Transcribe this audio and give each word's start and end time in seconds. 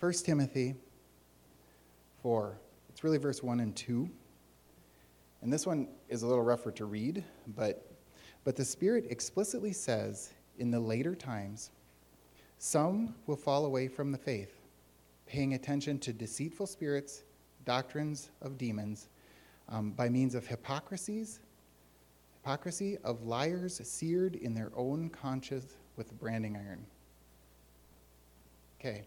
1 0.00 0.12
Timothy 0.12 0.76
4. 2.22 2.56
It's 2.88 3.02
really 3.02 3.18
verse 3.18 3.42
1 3.42 3.58
and 3.58 3.74
2. 3.74 4.08
And 5.42 5.52
this 5.52 5.66
one 5.66 5.88
is 6.08 6.22
a 6.22 6.26
little 6.26 6.44
rougher 6.44 6.70
to 6.72 6.84
read, 6.84 7.24
but, 7.56 7.90
but 8.44 8.54
the 8.54 8.64
Spirit 8.64 9.06
explicitly 9.10 9.72
says 9.72 10.32
in 10.58 10.70
the 10.70 10.78
later 10.78 11.16
times, 11.16 11.70
some 12.58 13.14
will 13.26 13.36
fall 13.36 13.64
away 13.64 13.88
from 13.88 14.12
the 14.12 14.18
faith, 14.18 14.60
paying 15.26 15.54
attention 15.54 15.98
to 16.00 16.12
deceitful 16.12 16.66
spirits, 16.66 17.24
doctrines 17.64 18.30
of 18.40 18.56
demons, 18.56 19.08
um, 19.68 19.90
by 19.90 20.08
means 20.08 20.34
of 20.34 20.46
hypocrisies, 20.46 21.40
hypocrisy 22.40 22.98
of 23.04 23.24
liars 23.24 23.80
seared 23.84 24.36
in 24.36 24.54
their 24.54 24.70
own 24.76 25.08
conscience 25.10 25.76
with 25.96 26.10
a 26.12 26.14
branding 26.14 26.56
iron. 26.56 26.86
Okay. 28.80 29.02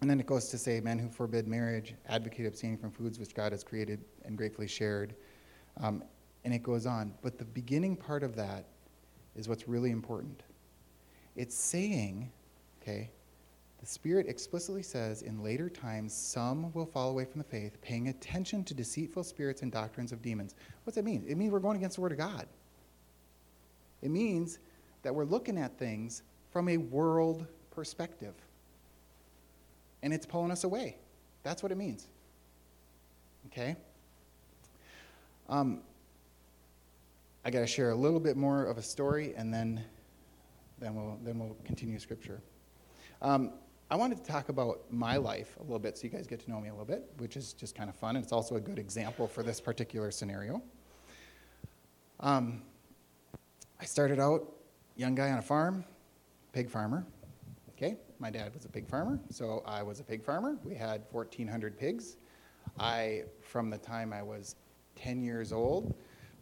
And 0.00 0.08
then 0.08 0.18
it 0.18 0.26
goes 0.26 0.48
to 0.48 0.58
say, 0.58 0.80
men 0.80 0.98
who 0.98 1.08
forbid 1.08 1.46
marriage 1.46 1.94
advocate 2.08 2.46
abstaining 2.46 2.78
from 2.78 2.90
foods 2.90 3.18
which 3.18 3.34
God 3.34 3.52
has 3.52 3.62
created 3.62 4.02
and 4.24 4.36
gratefully 4.36 4.68
shared. 4.68 5.14
Um, 5.78 6.02
and 6.44 6.54
it 6.54 6.62
goes 6.62 6.86
on. 6.86 7.12
But 7.20 7.38
the 7.38 7.44
beginning 7.44 7.96
part 7.96 8.22
of 8.22 8.34
that 8.36 8.64
is 9.36 9.48
what's 9.48 9.68
really 9.68 9.90
important. 9.90 10.42
It's 11.36 11.54
saying, 11.54 12.30
okay, 12.82 13.10
the 13.78 13.86
Spirit 13.86 14.26
explicitly 14.26 14.82
says 14.82 15.22
in 15.22 15.42
later 15.42 15.68
times, 15.68 16.14
some 16.14 16.72
will 16.72 16.86
fall 16.86 17.10
away 17.10 17.26
from 17.26 17.38
the 17.38 17.46
faith, 17.46 17.80
paying 17.82 18.08
attention 18.08 18.64
to 18.64 18.74
deceitful 18.74 19.24
spirits 19.24 19.62
and 19.62 19.70
doctrines 19.70 20.12
of 20.12 20.22
demons. 20.22 20.54
What's 20.84 20.96
that 20.96 21.04
mean? 21.04 21.24
It 21.28 21.36
means 21.36 21.52
we're 21.52 21.60
going 21.60 21.76
against 21.76 21.96
the 21.96 22.02
Word 22.02 22.12
of 22.12 22.18
God. 22.18 22.46
It 24.02 24.10
means 24.10 24.58
that 25.02 25.14
we're 25.14 25.24
looking 25.24 25.58
at 25.58 25.78
things 25.78 26.22
from 26.50 26.70
a 26.70 26.78
world 26.78 27.46
perspective 27.70 28.34
and 30.02 30.12
it's 30.12 30.26
pulling 30.26 30.50
us 30.50 30.64
away. 30.64 30.96
That's 31.42 31.62
what 31.62 31.72
it 31.72 31.76
means. 31.76 32.08
Okay? 33.46 33.76
Um, 35.48 35.80
I 37.44 37.50
got 37.50 37.60
to 37.60 37.66
share 37.66 37.90
a 37.90 37.94
little 37.94 38.20
bit 38.20 38.36
more 38.36 38.64
of 38.64 38.78
a 38.78 38.82
story, 38.82 39.34
and 39.36 39.52
then, 39.52 39.82
then, 40.78 40.94
we'll, 40.94 41.18
then 41.24 41.38
we'll 41.38 41.56
continue 41.64 41.98
scripture. 41.98 42.40
Um, 43.22 43.52
I 43.90 43.96
wanted 43.96 44.18
to 44.18 44.30
talk 44.30 44.50
about 44.50 44.82
my 44.90 45.16
life 45.16 45.56
a 45.58 45.62
little 45.62 45.80
bit 45.80 45.98
so 45.98 46.04
you 46.04 46.10
guys 46.10 46.26
get 46.26 46.38
to 46.44 46.50
know 46.50 46.60
me 46.60 46.68
a 46.68 46.72
little 46.72 46.84
bit, 46.84 47.10
which 47.18 47.36
is 47.36 47.52
just 47.54 47.74
kind 47.74 47.90
of 47.90 47.96
fun, 47.96 48.16
and 48.16 48.22
it's 48.22 48.32
also 48.32 48.56
a 48.56 48.60
good 48.60 48.78
example 48.78 49.26
for 49.26 49.42
this 49.42 49.60
particular 49.60 50.10
scenario. 50.10 50.62
Um, 52.20 52.62
I 53.80 53.84
started 53.84 54.20
out 54.20 54.46
young 54.96 55.14
guy 55.14 55.30
on 55.30 55.38
a 55.38 55.42
farm, 55.42 55.84
pig 56.52 56.68
farmer. 56.68 57.06
My 58.20 58.28
dad 58.28 58.52
was 58.52 58.66
a 58.66 58.68
pig 58.68 58.86
farmer, 58.86 59.18
so 59.30 59.62
I 59.64 59.82
was 59.82 59.98
a 59.98 60.04
pig 60.04 60.22
farmer. 60.22 60.58
We 60.62 60.74
had 60.74 61.04
1,400 61.10 61.78
pigs. 61.78 62.18
I, 62.78 63.22
from 63.40 63.70
the 63.70 63.78
time 63.78 64.12
I 64.12 64.22
was 64.22 64.56
10 64.96 65.22
years 65.22 65.54
old, 65.54 65.94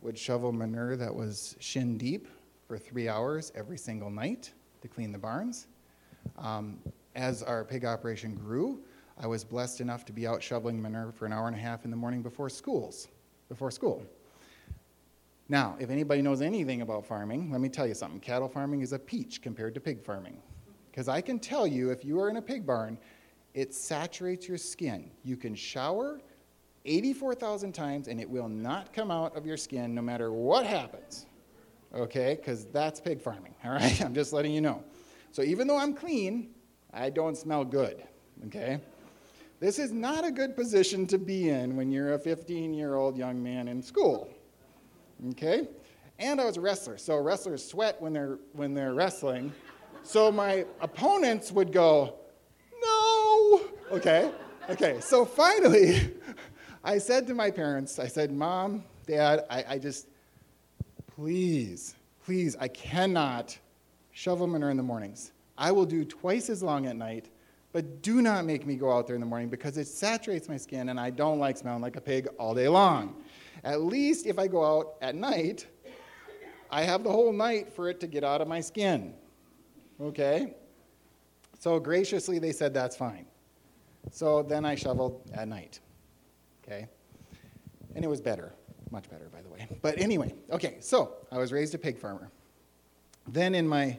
would 0.02 0.18
shovel 0.18 0.50
manure 0.50 0.96
that 0.96 1.14
was 1.14 1.54
shin 1.60 1.96
deep 1.96 2.26
for 2.66 2.78
three 2.78 3.08
hours 3.08 3.52
every 3.54 3.78
single 3.78 4.10
night 4.10 4.52
to 4.82 4.88
clean 4.88 5.12
the 5.12 5.18
barns. 5.18 5.68
Um, 6.36 6.80
as 7.14 7.44
our 7.44 7.64
pig 7.64 7.84
operation 7.84 8.34
grew, 8.34 8.80
I 9.16 9.28
was 9.28 9.44
blessed 9.44 9.80
enough 9.80 10.04
to 10.06 10.12
be 10.12 10.26
out 10.26 10.42
shoveling 10.42 10.82
manure 10.82 11.12
for 11.12 11.26
an 11.26 11.32
hour 11.32 11.46
and 11.46 11.54
a 11.54 11.60
half 11.60 11.84
in 11.84 11.92
the 11.92 11.96
morning 11.96 12.22
before 12.22 12.50
schools, 12.50 13.06
before 13.48 13.70
school. 13.70 14.02
Now, 15.48 15.76
if 15.78 15.90
anybody 15.90 16.22
knows 16.22 16.42
anything 16.42 16.82
about 16.82 17.06
farming, 17.06 17.52
let 17.52 17.60
me 17.60 17.68
tell 17.68 17.86
you 17.86 17.94
something. 17.94 18.18
Cattle 18.18 18.48
farming 18.48 18.80
is 18.80 18.92
a 18.92 18.98
peach 18.98 19.42
compared 19.42 19.74
to 19.74 19.80
pig 19.80 20.02
farming. 20.02 20.38
Because 20.98 21.08
I 21.08 21.20
can 21.20 21.38
tell 21.38 21.64
you, 21.64 21.90
if 21.90 22.04
you 22.04 22.20
are 22.20 22.28
in 22.28 22.38
a 22.38 22.42
pig 22.42 22.66
barn, 22.66 22.98
it 23.54 23.72
saturates 23.72 24.48
your 24.48 24.58
skin. 24.58 25.12
You 25.22 25.36
can 25.36 25.54
shower 25.54 26.20
84,000 26.86 27.70
times 27.70 28.08
and 28.08 28.20
it 28.20 28.28
will 28.28 28.48
not 28.48 28.92
come 28.92 29.12
out 29.12 29.36
of 29.36 29.46
your 29.46 29.56
skin 29.56 29.94
no 29.94 30.02
matter 30.02 30.32
what 30.32 30.66
happens. 30.66 31.26
Okay? 31.94 32.34
Because 32.34 32.64
that's 32.64 33.00
pig 33.00 33.20
farming. 33.20 33.54
All 33.64 33.70
right? 33.70 34.02
I'm 34.02 34.12
just 34.12 34.32
letting 34.32 34.50
you 34.50 34.60
know. 34.60 34.82
So 35.30 35.42
even 35.42 35.68
though 35.68 35.78
I'm 35.78 35.94
clean, 35.94 36.50
I 36.92 37.10
don't 37.10 37.36
smell 37.36 37.64
good. 37.64 38.02
Okay? 38.46 38.80
This 39.60 39.78
is 39.78 39.92
not 39.92 40.24
a 40.24 40.32
good 40.32 40.56
position 40.56 41.06
to 41.06 41.16
be 41.16 41.48
in 41.48 41.76
when 41.76 41.92
you're 41.92 42.14
a 42.14 42.18
15 42.18 42.74
year 42.74 42.96
old 42.96 43.16
young 43.16 43.40
man 43.40 43.68
in 43.68 43.80
school. 43.80 44.28
Okay? 45.30 45.68
And 46.18 46.40
I 46.40 46.44
was 46.44 46.56
a 46.56 46.60
wrestler. 46.60 46.98
So 46.98 47.18
wrestlers 47.18 47.64
sweat 47.64 48.02
when 48.02 48.12
they're, 48.12 48.40
when 48.54 48.74
they're 48.74 48.94
wrestling. 48.94 49.52
So 50.08 50.32
my 50.32 50.64
opponents 50.80 51.52
would 51.52 51.70
go, 51.70 52.14
no. 52.80 53.60
Okay, 53.92 54.32
okay. 54.70 55.00
So 55.00 55.26
finally, 55.26 56.14
I 56.82 56.96
said 56.96 57.26
to 57.26 57.34
my 57.34 57.50
parents, 57.50 57.98
I 57.98 58.06
said, 58.06 58.32
Mom, 58.32 58.84
Dad, 59.06 59.44
I, 59.50 59.64
I 59.68 59.78
just, 59.78 60.08
please, 61.14 61.94
please, 62.24 62.56
I 62.58 62.68
cannot 62.68 63.58
shovel 64.10 64.46
manure 64.46 64.70
in 64.70 64.78
the 64.78 64.82
mornings. 64.82 65.32
I 65.58 65.72
will 65.72 65.84
do 65.84 66.06
twice 66.06 66.48
as 66.48 66.62
long 66.62 66.86
at 66.86 66.96
night, 66.96 67.28
but 67.72 68.00
do 68.00 68.22
not 68.22 68.46
make 68.46 68.64
me 68.64 68.76
go 68.76 68.90
out 68.90 69.06
there 69.06 69.14
in 69.14 69.20
the 69.20 69.26
morning 69.26 69.50
because 69.50 69.76
it 69.76 69.88
saturates 69.88 70.48
my 70.48 70.56
skin 70.56 70.88
and 70.88 70.98
I 70.98 71.10
don't 71.10 71.38
like 71.38 71.58
smelling 71.58 71.82
like 71.82 71.96
a 71.96 72.00
pig 72.00 72.28
all 72.38 72.54
day 72.54 72.68
long. 72.68 73.14
At 73.62 73.82
least 73.82 74.24
if 74.24 74.38
I 74.38 74.46
go 74.46 74.64
out 74.64 74.94
at 75.02 75.14
night, 75.14 75.66
I 76.70 76.84
have 76.84 77.04
the 77.04 77.12
whole 77.12 77.30
night 77.30 77.70
for 77.70 77.90
it 77.90 78.00
to 78.00 78.06
get 78.06 78.24
out 78.24 78.40
of 78.40 78.48
my 78.48 78.62
skin. 78.62 79.12
Okay? 80.00 80.54
So 81.58 81.80
graciously, 81.80 82.38
they 82.38 82.52
said, 82.52 82.72
that's 82.72 82.96
fine. 82.96 83.26
So 84.10 84.42
then 84.42 84.64
I 84.64 84.74
shoveled 84.74 85.22
at 85.34 85.48
night. 85.48 85.80
Okay? 86.64 86.86
And 87.94 88.04
it 88.04 88.08
was 88.08 88.20
better. 88.20 88.52
Much 88.90 89.10
better, 89.10 89.28
by 89.32 89.42
the 89.42 89.48
way. 89.48 89.66
But 89.82 89.98
anyway, 89.98 90.34
okay, 90.50 90.76
so 90.80 91.14
I 91.30 91.38
was 91.38 91.52
raised 91.52 91.74
a 91.74 91.78
pig 91.78 91.98
farmer. 91.98 92.30
Then 93.26 93.54
in 93.54 93.68
my 93.68 93.98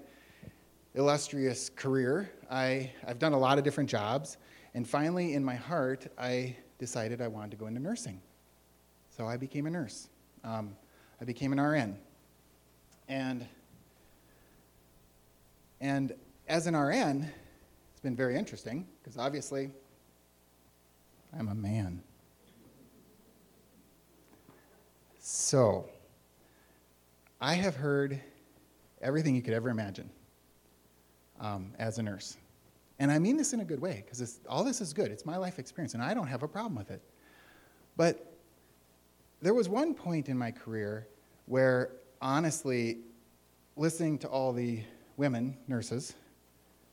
illustrious 0.96 1.70
career, 1.70 2.32
I, 2.50 2.92
I've 3.08 3.20
done 3.20 3.34
a 3.34 3.38
lot 3.38 3.58
of 3.58 3.64
different 3.64 3.90
jobs. 3.90 4.38
And 4.74 4.88
finally, 4.88 5.34
in 5.34 5.44
my 5.44 5.56
heart, 5.56 6.08
I 6.18 6.56
decided 6.80 7.22
I 7.22 7.28
wanted 7.28 7.52
to 7.52 7.58
go 7.58 7.68
into 7.68 7.82
nursing. 7.82 8.22
So 9.16 9.28
I 9.28 9.38
became 9.38 9.68
a 9.68 9.70
nurse. 9.70 10.10
Um, 10.44 10.76
I 11.22 11.26
became 11.26 11.52
an 11.52 11.60
RN. 11.60 11.98
And 13.08 13.46
and 15.82 16.14
as 16.48 16.68
an 16.68 16.76
RN, 16.76 17.30
it's 17.92 18.02
been 18.02 18.16
very 18.16 18.36
interesting 18.36 18.88
because 19.02 19.18
obviously 19.18 19.72
I'm 21.38 21.48
a 21.48 21.56
man. 21.56 22.02
So, 25.20 25.88
I 27.40 27.54
have 27.54 27.76
heard 27.76 28.20
everything 29.02 29.36
you 29.36 29.42
could 29.42 29.54
ever 29.54 29.70
imagine 29.70 30.10
um, 31.40 31.72
as 31.78 32.00
a 32.00 32.04
nurse. 32.04 32.38
And 33.00 33.12
I 33.12 33.20
mean 33.20 33.38
this 33.38 33.54
in 33.54 33.62
a 33.62 33.66
good 33.66 33.80
way 33.80 34.04
because 34.04 34.40
all 34.50 34.64
this 34.64 34.82
is 34.82 34.92
good. 34.92 35.12
It's 35.12 35.26
my 35.26 35.38
life 35.38 35.60
experience, 35.60 35.94
and 35.94 36.04
I 36.04 36.14
don't 36.14 36.28
have 36.28 36.44
a 36.44 36.48
problem 36.48 36.76
with 36.76 36.92
it. 36.92 37.02
But 37.96 38.34
there 39.42 39.54
was 39.54 39.70
one 39.70 39.94
point 39.94 40.28
in 40.28 40.38
my 40.38 40.52
career 40.52 41.08
where, 41.46 41.92
honestly, 42.22 43.00
listening 43.78 44.18
to 44.20 44.28
all 44.28 44.52
the 44.52 44.82
women, 45.20 45.58
nurses, 45.68 46.14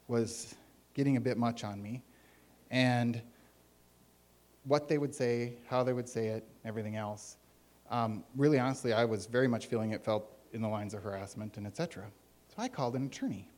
was 0.09 0.57
getting 0.95 1.17
a 1.17 1.21
bit 1.21 1.39
much 1.39 1.63
on 1.63 1.81
me. 1.81 2.03
And 2.73 3.23
what 4.65 4.89
they 4.89 4.99
would 4.99 5.15
say, 5.15 5.55
how 5.69 5.85
they 5.85 5.93
would 5.93 6.09
say 6.09 6.27
it, 6.27 6.45
everything 6.65 6.97
else. 6.97 7.37
Um, 7.89 8.25
really, 8.35 8.59
honestly, 8.59 8.93
I 8.93 9.05
was 9.05 9.27
very 9.27 9.47
much 9.47 9.67
feeling 9.67 9.93
it 9.93 10.05
felt 10.05 10.29
in 10.53 10.61
the 10.61 10.69
lines 10.69 10.93
of 10.93 11.05
harassment 11.05 11.57
and 11.57 11.69
etc. 11.69 12.05
So 12.49 12.55
I 12.59 12.67
called 12.67 12.97
an 12.97 13.07
attorney 13.07 13.49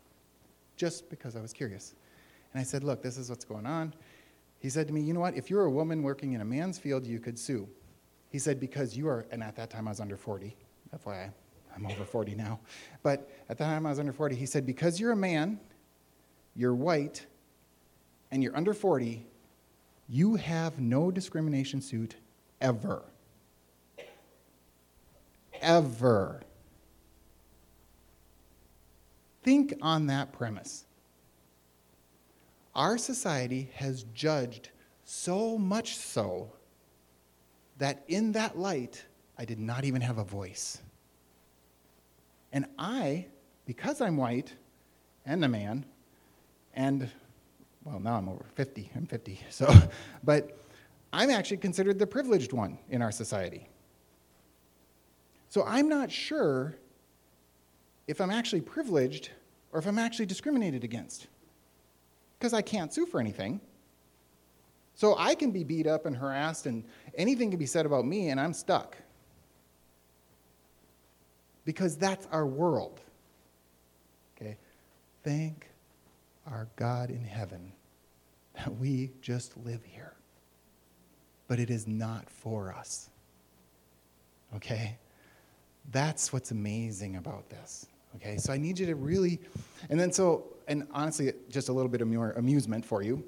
just 0.76 1.08
because 1.08 1.34
I 1.34 1.40
was 1.40 1.54
curious. 1.54 1.94
And 2.52 2.60
I 2.60 2.64
said, 2.64 2.84
Look, 2.84 3.02
this 3.02 3.16
is 3.16 3.30
what's 3.30 3.46
going 3.46 3.64
on. 3.64 3.94
He 4.58 4.68
said 4.68 4.86
to 4.88 4.92
me, 4.92 5.00
You 5.00 5.14
know 5.14 5.20
what? 5.20 5.34
If 5.34 5.48
you're 5.48 5.64
a 5.64 5.70
woman 5.70 6.02
working 6.02 6.34
in 6.34 6.42
a 6.42 6.44
man's 6.44 6.78
field, 6.78 7.06
you 7.06 7.20
could 7.20 7.38
sue. 7.38 7.66
He 8.28 8.38
said, 8.38 8.60
Because 8.60 8.94
you 8.94 9.08
are, 9.08 9.24
and 9.30 9.42
at 9.42 9.56
that 9.56 9.70
time 9.70 9.88
I 9.88 9.92
was 9.92 10.00
under 10.00 10.18
40, 10.18 10.54
FYI. 10.94 11.32
I'm 11.74 11.86
over 11.86 12.04
40 12.04 12.34
now. 12.34 12.60
But 13.02 13.30
at 13.48 13.58
the 13.58 13.64
time 13.64 13.86
I 13.86 13.90
was 13.90 13.98
under 13.98 14.12
40, 14.12 14.36
he 14.36 14.46
said, 14.46 14.66
Because 14.66 14.98
you're 14.98 15.12
a 15.12 15.16
man, 15.16 15.60
you're 16.54 16.74
white, 16.74 17.26
and 18.30 18.42
you're 18.42 18.56
under 18.56 18.74
40, 18.74 19.26
you 20.08 20.36
have 20.36 20.80
no 20.80 21.10
discrimination 21.10 21.80
suit 21.80 22.16
ever. 22.60 23.02
Ever. 25.60 26.42
Think 29.42 29.74
on 29.82 30.06
that 30.06 30.32
premise. 30.32 30.84
Our 32.74 32.98
society 32.98 33.70
has 33.74 34.04
judged 34.14 34.70
so 35.04 35.58
much 35.58 35.96
so 35.96 36.52
that 37.78 38.04
in 38.08 38.32
that 38.32 38.58
light, 38.58 39.04
I 39.38 39.44
did 39.44 39.58
not 39.58 39.84
even 39.84 40.00
have 40.00 40.18
a 40.18 40.24
voice. 40.24 40.78
And 42.52 42.66
I, 42.78 43.26
because 43.66 44.00
I'm 44.00 44.16
white 44.16 44.54
and 45.26 45.44
a 45.44 45.48
man, 45.48 45.84
and 46.74 47.10
well, 47.84 48.00
now 48.00 48.16
I'm 48.16 48.28
over 48.28 48.44
50. 48.54 48.90
I'm 48.94 49.06
50. 49.06 49.40
So, 49.50 49.72
but 50.22 50.58
I'm 51.12 51.30
actually 51.30 51.56
considered 51.58 51.98
the 51.98 52.06
privileged 52.06 52.52
one 52.52 52.78
in 52.90 53.02
our 53.02 53.12
society. 53.12 53.68
So 55.48 55.64
I'm 55.64 55.88
not 55.88 56.10
sure 56.12 56.76
if 58.06 58.20
I'm 58.20 58.30
actually 58.30 58.60
privileged 58.60 59.30
or 59.72 59.78
if 59.78 59.86
I'm 59.86 59.98
actually 59.98 60.26
discriminated 60.26 60.84
against 60.84 61.26
because 62.38 62.52
I 62.52 62.62
can't 62.62 62.92
sue 62.92 63.06
for 63.06 63.20
anything. 63.20 63.60
So 64.94 65.16
I 65.16 65.34
can 65.34 65.50
be 65.50 65.62
beat 65.64 65.86
up 65.86 66.06
and 66.06 66.16
harassed, 66.16 66.66
and 66.66 66.82
anything 67.16 67.50
can 67.50 67.58
be 67.58 67.66
said 67.66 67.86
about 67.86 68.04
me, 68.04 68.30
and 68.30 68.40
I'm 68.40 68.52
stuck. 68.52 68.96
Because 71.68 71.98
that's 71.98 72.26
our 72.32 72.46
world. 72.46 72.98
Okay? 74.34 74.56
Thank 75.22 75.68
our 76.46 76.66
God 76.76 77.10
in 77.10 77.22
heaven 77.22 77.72
that 78.56 78.74
we 78.78 79.10
just 79.20 79.54
live 79.66 79.84
here. 79.84 80.14
But 81.46 81.60
it 81.60 81.68
is 81.68 81.86
not 81.86 82.30
for 82.30 82.72
us. 82.72 83.10
Okay? 84.56 84.96
That's 85.92 86.32
what's 86.32 86.52
amazing 86.52 87.16
about 87.16 87.50
this. 87.50 87.84
Okay? 88.16 88.38
So 88.38 88.50
I 88.50 88.56
need 88.56 88.78
you 88.78 88.86
to 88.86 88.94
really, 88.94 89.38
and 89.90 90.00
then 90.00 90.10
so, 90.10 90.46
and 90.68 90.88
honestly, 90.90 91.34
just 91.50 91.68
a 91.68 91.72
little 91.74 91.90
bit 91.90 92.00
of 92.00 92.08
more 92.08 92.32
amusement 92.32 92.82
for 92.82 93.02
you, 93.02 93.22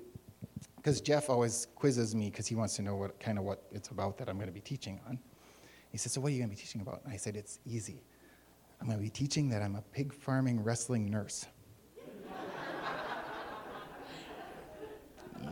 because 0.77 1.03
Jeff 1.03 1.29
always 1.29 1.67
quizzes 1.75 2.15
me 2.15 2.31
because 2.31 2.47
he 2.47 2.55
wants 2.55 2.75
to 2.77 2.81
know 2.81 2.97
what 2.97 3.21
kind 3.21 3.37
of 3.37 3.45
what 3.45 3.65
it's 3.71 3.91
about 3.91 4.17
that 4.17 4.31
I'm 4.31 4.37
going 4.37 4.49
to 4.49 4.55
be 4.55 4.61
teaching 4.61 4.99
on. 5.07 5.19
He 5.93 5.99
says, 5.99 6.13
So 6.13 6.23
what 6.23 6.29
are 6.29 6.31
you 6.31 6.39
going 6.39 6.49
to 6.49 6.57
be 6.57 6.63
teaching 6.63 6.81
about? 6.81 7.03
And 7.05 7.13
I 7.13 7.19
said, 7.19 7.37
It's 7.37 7.59
easy. 7.67 8.01
I'm 8.81 8.87
going 8.87 8.99
to 8.99 9.03
be 9.03 9.11
teaching 9.11 9.51
that 9.51 9.63
I'm 9.63 9.77
a 9.77 9.83
pig 9.93 10.13
farming 10.13 10.65
wrestling 10.65 11.11
nurse. 11.11 11.47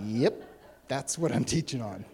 yep, 0.04 0.44
that's 0.88 1.18
what 1.18 1.32
I'm 1.32 1.44
teaching 1.44 1.82
on. 1.82 2.04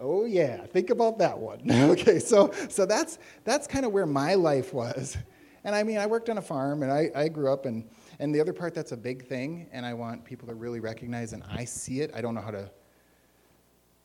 Oh 0.00 0.24
yeah, 0.24 0.64
think 0.66 0.90
about 0.90 1.18
that 1.18 1.38
one. 1.38 1.60
okay, 1.70 2.18
so 2.18 2.52
so 2.68 2.86
that's 2.86 3.18
that's 3.44 3.66
kind 3.66 3.84
of 3.84 3.92
where 3.92 4.06
my 4.06 4.34
life 4.34 4.72
was. 4.72 5.16
And 5.62 5.74
I 5.74 5.82
mean, 5.82 5.98
I 5.98 6.06
worked 6.06 6.30
on 6.30 6.38
a 6.38 6.42
farm 6.42 6.82
and 6.82 6.90
I, 6.90 7.10
I 7.14 7.28
grew 7.28 7.52
up 7.52 7.66
and 7.66 7.88
and 8.18 8.34
the 8.34 8.40
other 8.40 8.52
part 8.52 8.74
that's 8.74 8.92
a 8.92 8.96
big 8.96 9.26
thing, 9.26 9.68
and 9.72 9.84
I 9.84 9.94
want 9.94 10.24
people 10.24 10.48
to 10.48 10.54
really 10.54 10.80
recognize, 10.80 11.32
and 11.32 11.42
I 11.50 11.64
see 11.64 12.00
it. 12.00 12.10
I 12.14 12.20
don't 12.20 12.34
know 12.34 12.40
how 12.40 12.50
to 12.50 12.70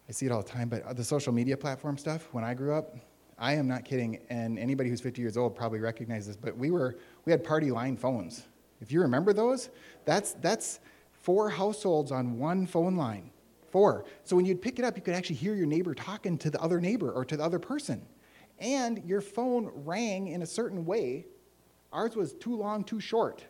I 0.08 0.12
see 0.12 0.26
it 0.26 0.32
all 0.32 0.42
the 0.42 0.50
time, 0.50 0.70
but 0.70 0.96
the 0.96 1.04
social 1.04 1.34
media 1.34 1.58
platform 1.58 1.98
stuff, 1.98 2.28
when 2.32 2.44
I 2.44 2.54
grew 2.54 2.74
up, 2.74 2.96
I 3.38 3.54
am 3.54 3.68
not 3.68 3.84
kidding, 3.84 4.20
and 4.30 4.58
anybody 4.58 4.90
who's 4.90 5.02
50 5.02 5.22
years 5.22 5.36
old 5.36 5.56
probably 5.56 5.80
recognizes, 5.80 6.28
this, 6.28 6.38
but 6.38 6.58
we 6.58 6.72
were 6.72 6.98
we 7.26 7.32
had 7.32 7.44
party 7.44 7.70
line 7.70 7.98
phones. 7.98 8.46
If 8.82 8.92
you 8.92 9.02
remember 9.02 9.34
those, 9.34 9.70
that's 10.06 10.34
that's 10.34 10.80
four 11.12 11.50
households 11.50 12.12
on 12.12 12.38
one 12.38 12.66
phone 12.66 12.96
line. 12.96 13.32
Four. 13.72 14.06
So 14.24 14.38
when 14.38 14.46
you'd 14.46 14.62
pick 14.62 14.80
it 14.80 14.86
up, 14.86 14.96
you 14.96 15.02
could 15.02 15.16
actually 15.16 15.36
hear 15.36 15.54
your 15.54 15.66
neighbor 15.66 15.94
talking 15.94 16.38
to 16.38 16.50
the 16.50 16.62
other 16.62 16.80
neighbor 16.80 17.12
or 17.12 17.26
to 17.26 17.36
the 17.36 17.44
other 17.44 17.60
person. 17.60 18.06
And 18.60 19.04
your 19.06 19.20
phone 19.20 19.70
rang 19.74 20.30
in 20.30 20.42
a 20.42 20.46
certain 20.46 20.86
way. 20.86 21.26
Ours 21.92 22.16
was 22.16 22.34
too 22.34 22.56
long, 22.56 22.86
too 22.86 23.02
short, 23.02 23.44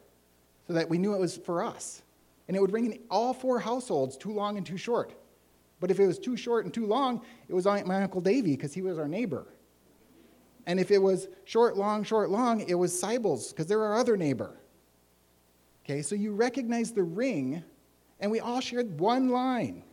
so 0.66 0.74
that 0.74 0.90
we 0.90 0.98
knew 0.98 1.14
it 1.14 1.20
was 1.20 1.38
for 1.38 1.64
us. 1.64 2.02
And 2.48 2.58
it 2.58 2.60
would 2.60 2.74
ring 2.74 2.92
in 2.92 3.00
all 3.12 3.34
four 3.34 3.60
households, 3.60 4.18
too 4.18 4.32
long 4.32 4.58
and 4.58 4.66
too 4.66 4.78
short. 4.78 5.14
But 5.80 5.92
if 5.92 6.00
it 6.00 6.08
was 6.08 6.18
too 6.18 6.38
short 6.38 6.66
and 6.66 6.74
too 6.74 6.88
long, 6.88 7.22
it 7.48 7.54
was 7.54 7.66
my 7.66 8.02
Uncle 8.02 8.22
Davy 8.22 8.52
because 8.52 8.74
he 8.74 8.82
was 8.82 8.98
our 8.98 9.08
neighbor. 9.08 9.46
And 10.68 10.80
if 10.80 10.92
it 10.92 10.98
was 10.98 11.28
short, 11.44 11.78
long, 11.78 12.04
short, 12.04 12.30
long, 12.30 12.62
it 12.62 12.76
was 12.76 12.98
Sibyl's 12.98 13.50
because 13.50 13.68
they're 13.68 13.84
our 13.84 13.98
other 13.98 14.18
neighbor. 14.18 14.56
Okay, 15.84 16.02
so 16.02 16.16
you 16.16 16.34
recognize 16.34 16.92
the 16.92 17.04
ring, 17.04 17.64
and 18.20 18.32
we 18.32 18.40
all 18.40 18.60
shared 18.60 19.00
one 19.00 19.30
line. 19.30 19.84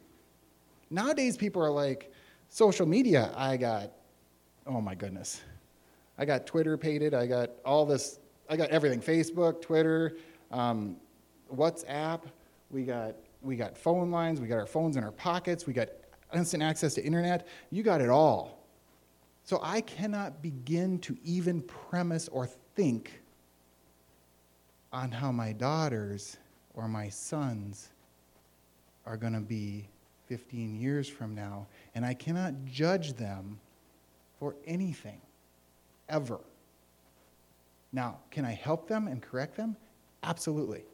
Nowadays, 0.91 1.37
people 1.37 1.63
are 1.63 1.71
like, 1.71 2.11
social 2.49 2.87
media, 2.87 3.33
I 3.37 3.57
got, 3.57 3.93
oh 4.67 4.81
my 4.81 4.95
goodness. 4.95 5.43
I 6.19 6.25
got 6.25 6.47
Twitter 6.47 6.77
pated, 6.77 7.15
I 7.15 7.27
got 7.27 7.51
all 7.65 7.87
this, 7.87 8.19
I 8.49 8.57
got 8.57 8.71
everything 8.71 9.01
Facebook, 9.01 9.61
Twitter, 9.63 10.17
um, 10.51 10.97
WhatsApp, 11.55 12.23
we 12.71 12.85
got, 12.85 13.15
we 13.41 13.57
got 13.57 13.77
phone 13.77 14.11
lines, 14.11 14.41
we 14.41 14.49
got 14.49 14.59
our 14.59 14.67
phones 14.67 14.97
in 14.97 15.05
our 15.05 15.13
pockets, 15.13 15.67
we 15.67 15.73
got 15.73 15.89
instant 16.35 16.63
access 16.63 16.95
to 16.95 17.05
internet. 17.05 17.47
You 17.71 17.83
got 17.83 18.01
it 18.01 18.09
all. 18.09 18.62
So 19.45 19.59
I 19.63 19.81
cannot 19.81 20.43
begin 20.43 20.99
to 21.01 21.17
even 21.25 21.63
premise 21.63 22.29
or 22.29 22.47
think 22.75 23.21
on 24.93 25.11
how 25.11 25.33
my 25.33 25.53
daughters 25.53 26.37
or 26.75 26.89
my 26.89 27.09
sons 27.09 27.89
are 29.05 29.17
going 29.17 29.33
to 29.33 29.41
be 29.41 29.89
15 30.27 30.75
years 30.81 31.09
from 31.09 31.35
now, 31.35 31.67
and 31.95 32.07
I 32.07 32.15
cannot 32.15 32.65
judge 32.65 33.15
them 33.15 33.59
for 34.39 34.55
anything, 34.67 35.21
ever. 36.09 36.41
Now, 37.93 38.19
can 38.31 38.45
I 38.45 38.53
help 38.53 38.89
them 38.89 39.09
and 39.09 39.21
correct 39.21 39.57
them? 39.57 39.77
Absolutely. 40.23 40.85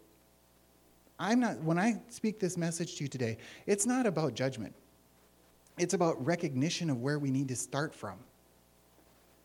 I'm 1.20 1.40
not, 1.40 1.60
when 1.60 1.78
I 1.78 2.00
speak 2.08 2.40
this 2.40 2.56
message 2.56 2.96
to 2.96 3.04
you 3.04 3.08
today, 3.08 3.38
it's 3.66 3.86
not 3.86 4.06
about 4.06 4.34
judgment. 4.34 4.74
It's 5.78 5.94
about 5.94 6.24
recognition 6.24 6.90
of 6.90 7.00
where 7.00 7.18
we 7.18 7.30
need 7.30 7.48
to 7.48 7.56
start 7.56 7.94
from. 7.94 8.18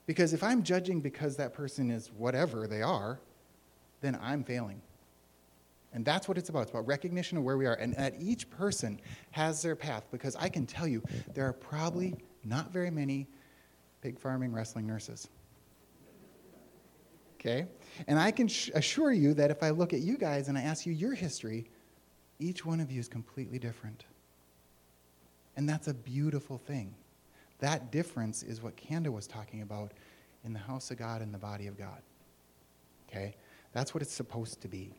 Because 0.06 0.34
if 0.34 0.44
I'm 0.44 0.64
judging 0.64 1.00
because 1.00 1.38
that 1.38 1.54
person 1.54 1.90
is 1.90 2.12
whatever 2.18 2.68
they 2.68 2.82
are, 2.82 3.20
then 4.02 4.18
I'm 4.22 4.44
failing. 4.44 4.82
And 5.94 6.04
that's 6.04 6.28
what 6.28 6.38
it's 6.38 6.50
about. 6.50 6.64
It's 6.64 6.72
about 6.72 6.88
recognition 6.88 7.38
of 7.38 7.44
where 7.44 7.58
we 7.58 7.66
are. 7.68 7.76
And 7.76 7.94
that 7.96 8.16
each 8.20 8.50
person 8.50 9.00
has 9.32 9.62
their 9.62 9.76
path 9.76 10.06
because 10.12 10.36
I 10.36 10.50
can 10.50 10.66
tell 10.66 10.88
you 10.88 11.04
there 11.34 11.48
are 11.48 11.54
probably 11.54 12.16
not 12.44 12.72
very 12.72 12.90
many 12.90 13.28
pig 14.02 14.20
farming 14.20 14.52
wrestling 14.52 14.88
nurses. 14.88 15.30
Okay? 17.40 17.68
And 18.08 18.20
I 18.20 18.32
can 18.32 18.48
sh- 18.48 18.72
assure 18.74 19.12
you 19.12 19.34
that 19.36 19.52
if 19.52 19.62
I 19.62 19.70
look 19.70 19.94
at 19.94 20.00
you 20.00 20.18
guys 20.18 20.48
and 20.48 20.58
I 20.58 20.62
ask 20.62 20.86
you 20.86 20.94
your 20.94 21.14
history, 21.14 21.70
each 22.40 22.66
one 22.66 22.80
of 22.80 22.92
you 22.92 23.00
is 23.00 23.08
completely 23.08 23.60
different. 23.60 24.06
And 25.56 25.70
that's 25.70 25.88
a 25.88 25.94
beautiful 25.94 26.58
thing. 26.58 26.96
That 27.64 27.94
difference 27.94 28.44
is 28.44 28.62
what 28.62 28.76
Kanda 28.76 29.10
was 29.10 29.26
talking 29.26 29.62
about 29.62 29.94
in 30.44 30.52
the 30.52 30.60
house 30.60 30.92
of 30.92 30.98
God 30.98 31.22
and 31.22 31.34
the 31.34 31.38
body 31.38 31.68
of 31.68 31.78
God. 31.78 32.02
Okay? 33.08 33.38
That's 33.72 33.94
what 33.94 34.04
it's 34.04 34.12
supposed 34.12 34.60
to 34.64 34.68
be. 34.68 34.92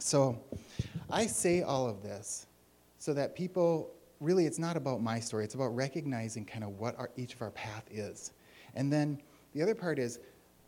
So 0.00 0.42
I 1.08 1.24
say 1.26 1.62
all 1.62 1.88
of 1.88 2.02
this 2.02 2.48
so 2.98 3.14
that 3.14 3.36
people 3.36 3.92
really, 4.18 4.44
it's 4.44 4.58
not 4.58 4.76
about 4.76 5.02
my 5.02 5.20
story, 5.20 5.44
it's 5.44 5.54
about 5.54 5.68
recognizing 5.68 6.44
kind 6.44 6.64
of 6.64 6.80
what 6.80 6.98
our, 6.98 7.10
each 7.16 7.32
of 7.32 7.42
our 7.42 7.52
path 7.52 7.84
is. 7.92 8.32
And 8.74 8.92
then 8.92 9.22
the 9.54 9.62
other 9.62 9.76
part 9.76 10.00
is, 10.00 10.18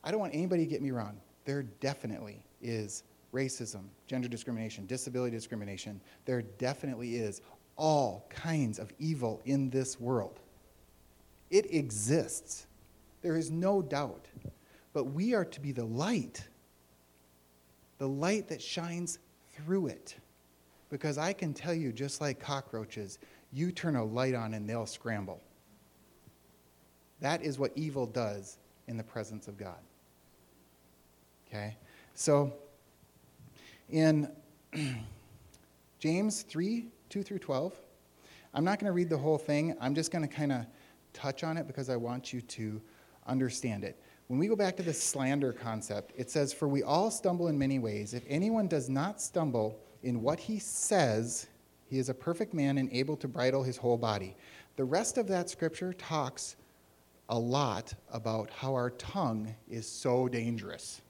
I 0.04 0.12
don't 0.12 0.20
want 0.20 0.32
anybody 0.32 0.64
to 0.64 0.70
get 0.70 0.80
me 0.80 0.92
wrong. 0.92 1.16
There 1.44 1.64
definitely 1.64 2.40
is 2.62 3.02
racism, 3.32 3.86
gender 4.06 4.28
discrimination, 4.28 4.86
disability 4.86 5.34
discrimination. 5.34 6.00
There 6.24 6.42
definitely 6.42 7.16
is 7.16 7.42
all 7.74 8.26
kinds 8.30 8.78
of 8.78 8.92
evil 9.00 9.42
in 9.44 9.70
this 9.70 9.98
world. 9.98 10.38
It 11.54 11.72
exists. 11.72 12.66
There 13.22 13.36
is 13.36 13.52
no 13.52 13.80
doubt. 13.80 14.26
But 14.92 15.04
we 15.04 15.34
are 15.34 15.44
to 15.44 15.60
be 15.60 15.70
the 15.70 15.84
light 15.84 16.48
the 17.98 18.08
light 18.08 18.48
that 18.48 18.60
shines 18.60 19.20
through 19.52 19.86
it. 19.86 20.16
Because 20.90 21.16
I 21.16 21.32
can 21.32 21.54
tell 21.54 21.72
you, 21.72 21.92
just 21.92 22.20
like 22.20 22.40
cockroaches, 22.40 23.20
you 23.52 23.70
turn 23.70 23.94
a 23.94 24.04
light 24.04 24.34
on 24.34 24.54
and 24.54 24.68
they'll 24.68 24.84
scramble. 24.84 25.40
That 27.20 27.42
is 27.42 27.56
what 27.56 27.70
evil 27.76 28.04
does 28.04 28.58
in 28.88 28.96
the 28.96 29.04
presence 29.04 29.46
of 29.46 29.56
God. 29.56 29.78
Okay? 31.46 31.76
So, 32.16 32.52
in 33.90 34.28
James 36.00 36.42
3 36.42 36.88
2 37.10 37.22
through 37.22 37.38
12, 37.38 37.72
I'm 38.52 38.64
not 38.64 38.80
going 38.80 38.90
to 38.90 38.92
read 38.92 39.08
the 39.08 39.16
whole 39.16 39.38
thing. 39.38 39.76
I'm 39.80 39.94
just 39.94 40.10
going 40.10 40.26
to 40.26 40.34
kind 40.34 40.50
of 40.50 40.66
touch 41.14 41.44
on 41.44 41.56
it 41.56 41.66
because 41.66 41.88
I 41.88 41.96
want 41.96 42.32
you 42.32 42.42
to 42.42 42.82
understand 43.26 43.84
it. 43.84 43.98
When 44.26 44.38
we 44.38 44.48
go 44.48 44.56
back 44.56 44.76
to 44.76 44.82
the 44.82 44.92
slander 44.92 45.52
concept, 45.52 46.12
it 46.16 46.30
says, 46.30 46.52
For 46.52 46.68
we 46.68 46.82
all 46.82 47.10
stumble 47.10 47.48
in 47.48 47.58
many 47.58 47.78
ways. 47.78 48.14
If 48.14 48.24
anyone 48.28 48.68
does 48.68 48.88
not 48.88 49.20
stumble 49.20 49.78
in 50.02 50.22
what 50.22 50.38
he 50.38 50.58
says, 50.58 51.46
he 51.86 51.98
is 51.98 52.08
a 52.08 52.14
perfect 52.14 52.54
man 52.54 52.78
and 52.78 52.90
able 52.92 53.16
to 53.18 53.28
bridle 53.28 53.62
his 53.62 53.76
whole 53.76 53.98
body. 53.98 54.36
The 54.76 54.84
rest 54.84 55.18
of 55.18 55.26
that 55.28 55.50
scripture 55.50 55.92
talks 55.92 56.56
a 57.28 57.38
lot 57.38 57.94
about 58.12 58.50
how 58.50 58.74
our 58.74 58.90
tongue 58.90 59.54
is 59.68 59.86
so 59.86 60.28
dangerous. 60.28 61.02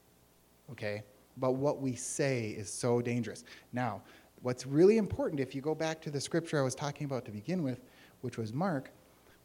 Okay? 0.71 1.03
But 1.37 1.53
what 1.53 1.81
we 1.81 1.95
say 1.95 2.49
is 2.49 2.69
so 2.69 3.01
dangerous. 3.01 3.43
Now, 3.73 4.01
what's 4.41 4.65
really 4.65 4.97
important, 4.97 5.39
if 5.39 5.55
you 5.55 5.61
go 5.61 5.75
back 5.75 6.01
to 6.01 6.11
the 6.11 6.21
scripture 6.21 6.59
I 6.59 6.63
was 6.63 6.75
talking 6.75 7.05
about 7.05 7.25
to 7.25 7.31
begin 7.31 7.63
with, 7.63 7.81
which 8.21 8.37
was 8.37 8.53
Mark, 8.53 8.91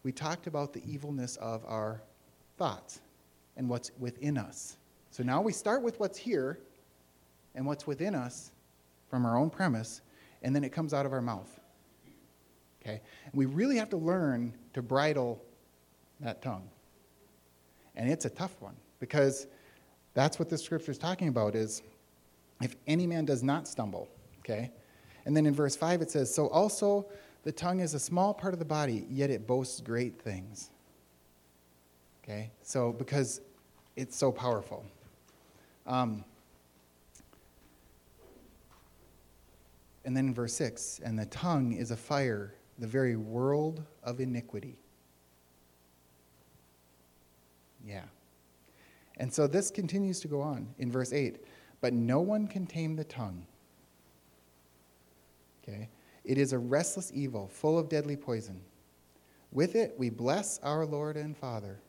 we 0.02 0.12
talked 0.12 0.46
about 0.46 0.72
the 0.72 0.82
evilness 0.84 1.36
of 1.36 1.64
our 1.66 2.02
thoughts 2.56 3.00
and 3.56 3.68
what's 3.68 3.90
within 3.98 4.38
us. 4.38 4.76
So 5.10 5.22
now 5.22 5.40
we 5.42 5.52
start 5.52 5.82
with 5.82 5.98
what's 6.00 6.18
here 6.18 6.58
and 7.54 7.66
what's 7.66 7.86
within 7.86 8.14
us, 8.14 8.52
from 9.08 9.26
our 9.26 9.36
own 9.36 9.50
premise, 9.50 10.02
and 10.42 10.54
then 10.54 10.62
it 10.64 10.70
comes 10.70 10.94
out 10.94 11.04
of 11.04 11.12
our 11.12 11.20
mouth. 11.20 11.58
Okay? 12.80 13.00
And 13.24 13.34
we 13.34 13.46
really 13.46 13.76
have 13.76 13.90
to 13.90 13.96
learn 13.96 14.54
to 14.72 14.82
bridle 14.82 15.42
that 16.20 16.42
tongue. 16.42 16.68
And 17.96 18.10
it's 18.10 18.24
a 18.24 18.30
tough 18.30 18.60
one 18.60 18.76
because 19.00 19.46
that's 20.14 20.38
what 20.38 20.48
the 20.48 20.56
scripture 20.56 20.92
is 20.92 20.98
talking 20.98 21.28
about 21.28 21.54
is 21.54 21.82
if 22.62 22.76
any 22.86 23.06
man 23.06 23.24
does 23.24 23.42
not 23.42 23.66
stumble, 23.66 24.08
okay? 24.40 24.70
And 25.24 25.36
then 25.36 25.46
in 25.46 25.54
verse 25.54 25.76
5 25.76 26.02
it 26.02 26.10
says, 26.10 26.32
So 26.34 26.48
also 26.48 27.06
the 27.42 27.52
tongue 27.52 27.80
is 27.80 27.94
a 27.94 27.98
small 27.98 28.34
part 28.34 28.52
of 28.52 28.58
the 28.58 28.64
body, 28.64 29.06
yet 29.10 29.30
it 29.30 29.46
boasts 29.46 29.80
great 29.80 30.20
things. 30.20 30.70
Okay? 32.22 32.50
So, 32.62 32.92
because 32.92 33.40
it's 33.96 34.16
so 34.16 34.30
powerful. 34.30 34.84
Um, 35.86 36.24
and 40.04 40.16
then 40.16 40.28
in 40.28 40.34
verse 40.34 40.54
6, 40.54 41.00
and 41.04 41.18
the 41.18 41.26
tongue 41.26 41.72
is 41.72 41.90
a 41.90 41.96
fire, 41.96 42.54
the 42.78 42.86
very 42.86 43.16
world 43.16 43.82
of 44.02 44.20
iniquity. 44.20 44.76
Yeah. 47.84 48.04
And 49.16 49.32
so 49.32 49.46
this 49.46 49.70
continues 49.70 50.20
to 50.20 50.28
go 50.28 50.40
on 50.40 50.68
in 50.78 50.90
verse 50.90 51.12
8. 51.12 51.38
But 51.80 51.92
no 51.92 52.20
one 52.20 52.46
can 52.46 52.66
tame 52.66 52.96
the 52.96 53.04
tongue. 53.04 53.46
Okay? 55.62 55.88
It 56.30 56.38
is 56.38 56.52
a 56.52 56.58
restless 56.60 57.10
evil, 57.12 57.48
full 57.48 57.76
of 57.76 57.88
deadly 57.88 58.14
poison. 58.14 58.60
With 59.50 59.74
it 59.74 59.96
we 59.98 60.10
bless 60.10 60.60
our 60.60 60.86
Lord 60.86 61.16
and 61.16 61.36
Father, 61.36 61.80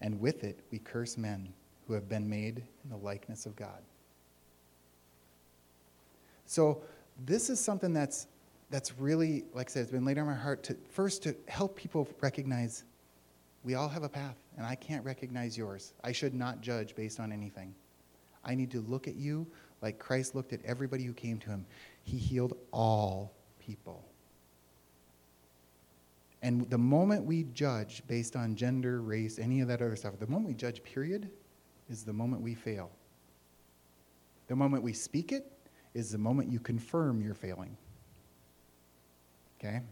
and 0.00 0.20
with 0.20 0.44
it 0.44 0.60
we 0.70 0.78
curse 0.78 1.18
men 1.18 1.52
who 1.84 1.94
have 1.94 2.08
been 2.08 2.30
made 2.30 2.62
in 2.84 2.90
the 2.90 2.96
likeness 2.96 3.46
of 3.46 3.56
God. 3.56 3.82
So 6.46 6.82
this 7.26 7.50
is 7.50 7.58
something 7.58 7.92
that's 7.92 8.28
that's 8.70 8.96
really, 9.00 9.42
like 9.52 9.68
I 9.68 9.72
said, 9.72 9.82
it's 9.82 9.90
been 9.90 10.04
laid 10.04 10.18
on 10.18 10.26
my 10.26 10.34
heart 10.34 10.62
to 10.62 10.76
first 10.88 11.24
to 11.24 11.34
help 11.48 11.74
people 11.74 12.06
recognize 12.20 12.84
we 13.64 13.74
all 13.74 13.88
have 13.88 14.04
a 14.04 14.08
path, 14.08 14.36
and 14.58 14.64
I 14.64 14.76
can't 14.76 15.04
recognize 15.04 15.58
yours. 15.58 15.92
I 16.04 16.12
should 16.12 16.34
not 16.34 16.60
judge 16.60 16.94
based 16.94 17.18
on 17.18 17.32
anything. 17.32 17.74
I 18.44 18.54
need 18.54 18.70
to 18.70 18.80
look 18.82 19.08
at 19.08 19.16
you 19.16 19.44
like 19.82 19.98
Christ 19.98 20.36
looked 20.36 20.52
at 20.52 20.64
everybody 20.64 21.02
who 21.02 21.12
came 21.12 21.38
to 21.38 21.50
him. 21.50 21.66
He 22.04 22.16
healed 22.16 22.56
all 22.70 23.34
people. 23.70 24.04
And 26.42 26.68
the 26.70 26.78
moment 26.78 27.24
we 27.24 27.44
judge 27.54 28.02
based 28.08 28.34
on 28.34 28.56
gender, 28.56 29.00
race, 29.00 29.38
any 29.38 29.60
of 29.60 29.68
that 29.68 29.80
other 29.80 29.94
stuff, 29.94 30.18
the 30.18 30.26
moment 30.26 30.48
we 30.48 30.54
judge, 30.54 30.82
period, 30.82 31.30
is 31.88 32.02
the 32.02 32.12
moment 32.12 32.42
we 32.42 32.54
fail. 32.54 32.90
The 34.48 34.56
moment 34.56 34.82
we 34.82 34.92
speak 34.92 35.30
it 35.30 35.52
is 35.94 36.10
the 36.10 36.18
moment 36.18 36.50
you 36.50 36.58
confirm 36.58 37.22
you're 37.22 37.34
failing. 37.34 37.76
Okay? 39.58 39.82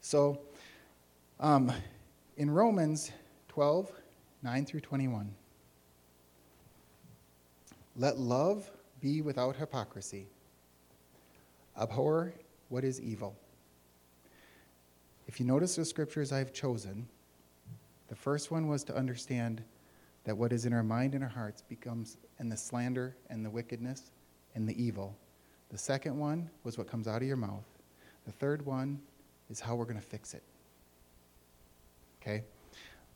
So, 0.00 0.40
um, 1.40 1.72
in 2.36 2.50
Romans 2.50 3.10
12, 3.48 3.90
9 4.42 4.66
through 4.66 4.80
21, 4.80 5.34
let 7.96 8.18
love 8.18 8.70
be 9.00 9.22
without 9.22 9.56
hypocrisy. 9.56 10.26
Abhor 11.80 12.34
what 12.68 12.84
is 12.84 13.00
evil. 13.00 13.36
If 15.26 15.40
you 15.40 15.46
notice 15.46 15.76
the 15.76 15.84
scriptures 15.84 16.32
I've 16.32 16.52
chosen, 16.52 17.08
the 18.08 18.14
first 18.14 18.50
one 18.50 18.68
was 18.68 18.84
to 18.84 18.96
understand 18.96 19.62
that 20.24 20.36
what 20.36 20.52
is 20.52 20.66
in 20.66 20.72
our 20.72 20.82
mind 20.82 21.14
and 21.14 21.24
our 21.24 21.30
hearts 21.30 21.62
becomes, 21.62 22.16
and 22.38 22.50
the 22.50 22.56
slander 22.56 23.16
and 23.30 23.44
the 23.44 23.50
wickedness 23.50 24.10
and 24.54 24.68
the 24.68 24.82
evil. 24.82 25.16
The 25.70 25.78
second 25.78 26.18
one 26.18 26.50
was 26.62 26.78
what 26.78 26.88
comes 26.88 27.08
out 27.08 27.22
of 27.22 27.28
your 27.28 27.36
mouth. 27.36 27.64
The 28.26 28.32
third 28.32 28.64
one 28.64 29.00
is 29.50 29.60
how 29.60 29.74
we're 29.74 29.84
going 29.84 29.96
to 29.96 30.02
fix 30.02 30.34
it. 30.34 30.42
Okay? 32.22 32.44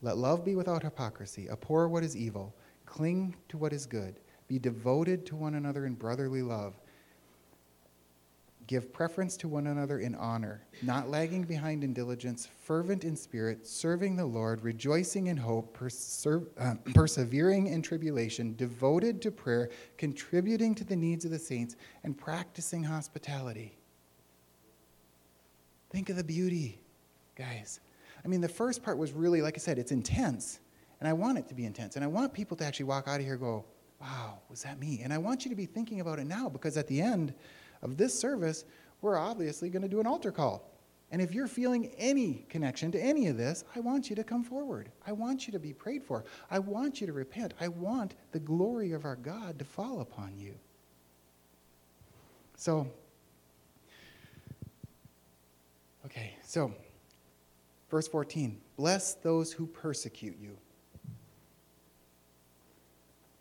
Let 0.01 0.17
love 0.17 0.45
be 0.45 0.55
without 0.55 0.83
hypocrisy. 0.83 1.49
Abhor 1.49 1.87
what 1.87 2.03
is 2.03 2.15
evil. 2.15 2.53
Cling 2.85 3.35
to 3.49 3.57
what 3.57 3.73
is 3.73 3.85
good. 3.85 4.15
Be 4.47 4.59
devoted 4.59 5.25
to 5.27 5.35
one 5.35 5.55
another 5.55 5.85
in 5.85 5.93
brotherly 5.93 6.41
love. 6.41 6.79
Give 8.69 8.93
preference 8.93 9.35
to 9.37 9.47
one 9.47 9.65
another 9.65 9.97
in 9.97 10.13
honor, 10.13 10.61
not 10.83 11.09
lagging 11.09 11.41
behind 11.41 11.83
in 11.83 11.91
diligence, 11.91 12.47
fervent 12.61 13.03
in 13.03 13.15
spirit, 13.15 13.65
serving 13.65 14.15
the 14.15 14.27
Lord, 14.27 14.63
rejoicing 14.63 15.25
in 15.25 15.37
hope, 15.37 15.75
perser- 15.75 16.45
uh, 16.59 16.75
persevering 16.93 17.65
in 17.65 17.81
tribulation, 17.81 18.55
devoted 18.57 19.23
to 19.23 19.31
prayer, 19.31 19.71
contributing 19.97 20.75
to 20.75 20.83
the 20.83 20.95
needs 20.95 21.25
of 21.25 21.31
the 21.31 21.39
saints, 21.39 21.77
and 22.03 22.15
practicing 22.15 22.83
hospitality. 22.83 23.75
Think 25.89 26.11
of 26.11 26.15
the 26.15 26.23
beauty, 26.23 26.79
guys. 27.35 27.79
I 28.23 28.27
mean, 28.27 28.39
the 28.39 28.47
first 28.47 28.83
part 28.83 28.99
was 28.99 29.13
really, 29.13 29.41
like 29.41 29.55
I 29.55 29.61
said, 29.61 29.79
it's 29.79 29.91
intense. 29.91 30.59
And 30.99 31.09
I 31.09 31.13
want 31.13 31.39
it 31.39 31.47
to 31.47 31.55
be 31.55 31.65
intense. 31.65 31.95
And 31.95 32.05
I 32.05 32.07
want 32.07 32.35
people 32.35 32.55
to 32.57 32.65
actually 32.65 32.85
walk 32.85 33.07
out 33.07 33.19
of 33.19 33.25
here 33.25 33.35
go, 33.35 33.65
wow, 33.99 34.37
was 34.47 34.61
that 34.61 34.79
me? 34.79 35.01
And 35.03 35.11
I 35.11 35.17
want 35.17 35.43
you 35.43 35.49
to 35.49 35.55
be 35.55 35.65
thinking 35.65 36.01
about 36.01 36.19
it 36.19 36.27
now 36.27 36.49
because 36.49 36.77
at 36.77 36.87
the 36.87 37.01
end 37.01 37.33
of 37.81 37.97
this 37.97 38.17
service, 38.17 38.65
we're 39.01 39.17
obviously 39.17 39.69
going 39.69 39.81
to 39.81 39.87
do 39.87 39.99
an 39.99 40.07
altar 40.07 40.31
call. 40.31 40.69
And 41.11 41.21
if 41.21 41.33
you're 41.33 41.47
feeling 41.47 41.91
any 41.97 42.45
connection 42.49 42.91
to 42.91 43.01
any 43.01 43.27
of 43.27 43.37
this, 43.37 43.63
I 43.75 43.79
want 43.79 44.09
you 44.09 44.15
to 44.15 44.23
come 44.23 44.43
forward. 44.43 44.91
I 45.07 45.11
want 45.11 45.47
you 45.47 45.53
to 45.53 45.59
be 45.59 45.73
prayed 45.73 46.03
for. 46.03 46.23
I 46.51 46.59
want 46.59 47.01
you 47.01 47.07
to 47.07 47.13
repent. 47.13 47.55
I 47.59 47.67
want 47.67 48.13
the 48.31 48.39
glory 48.39 48.91
of 48.91 49.05
our 49.05 49.15
God 49.15 49.57
to 49.57 49.65
fall 49.65 50.01
upon 50.01 50.37
you. 50.37 50.53
So, 52.55 52.87
okay, 56.05 56.35
so 56.43 56.73
verse 57.89 58.07
14 58.07 58.59
Bless 58.77 59.15
those 59.15 59.51
who 59.51 59.65
persecute 59.65 60.37
you. 60.39 60.55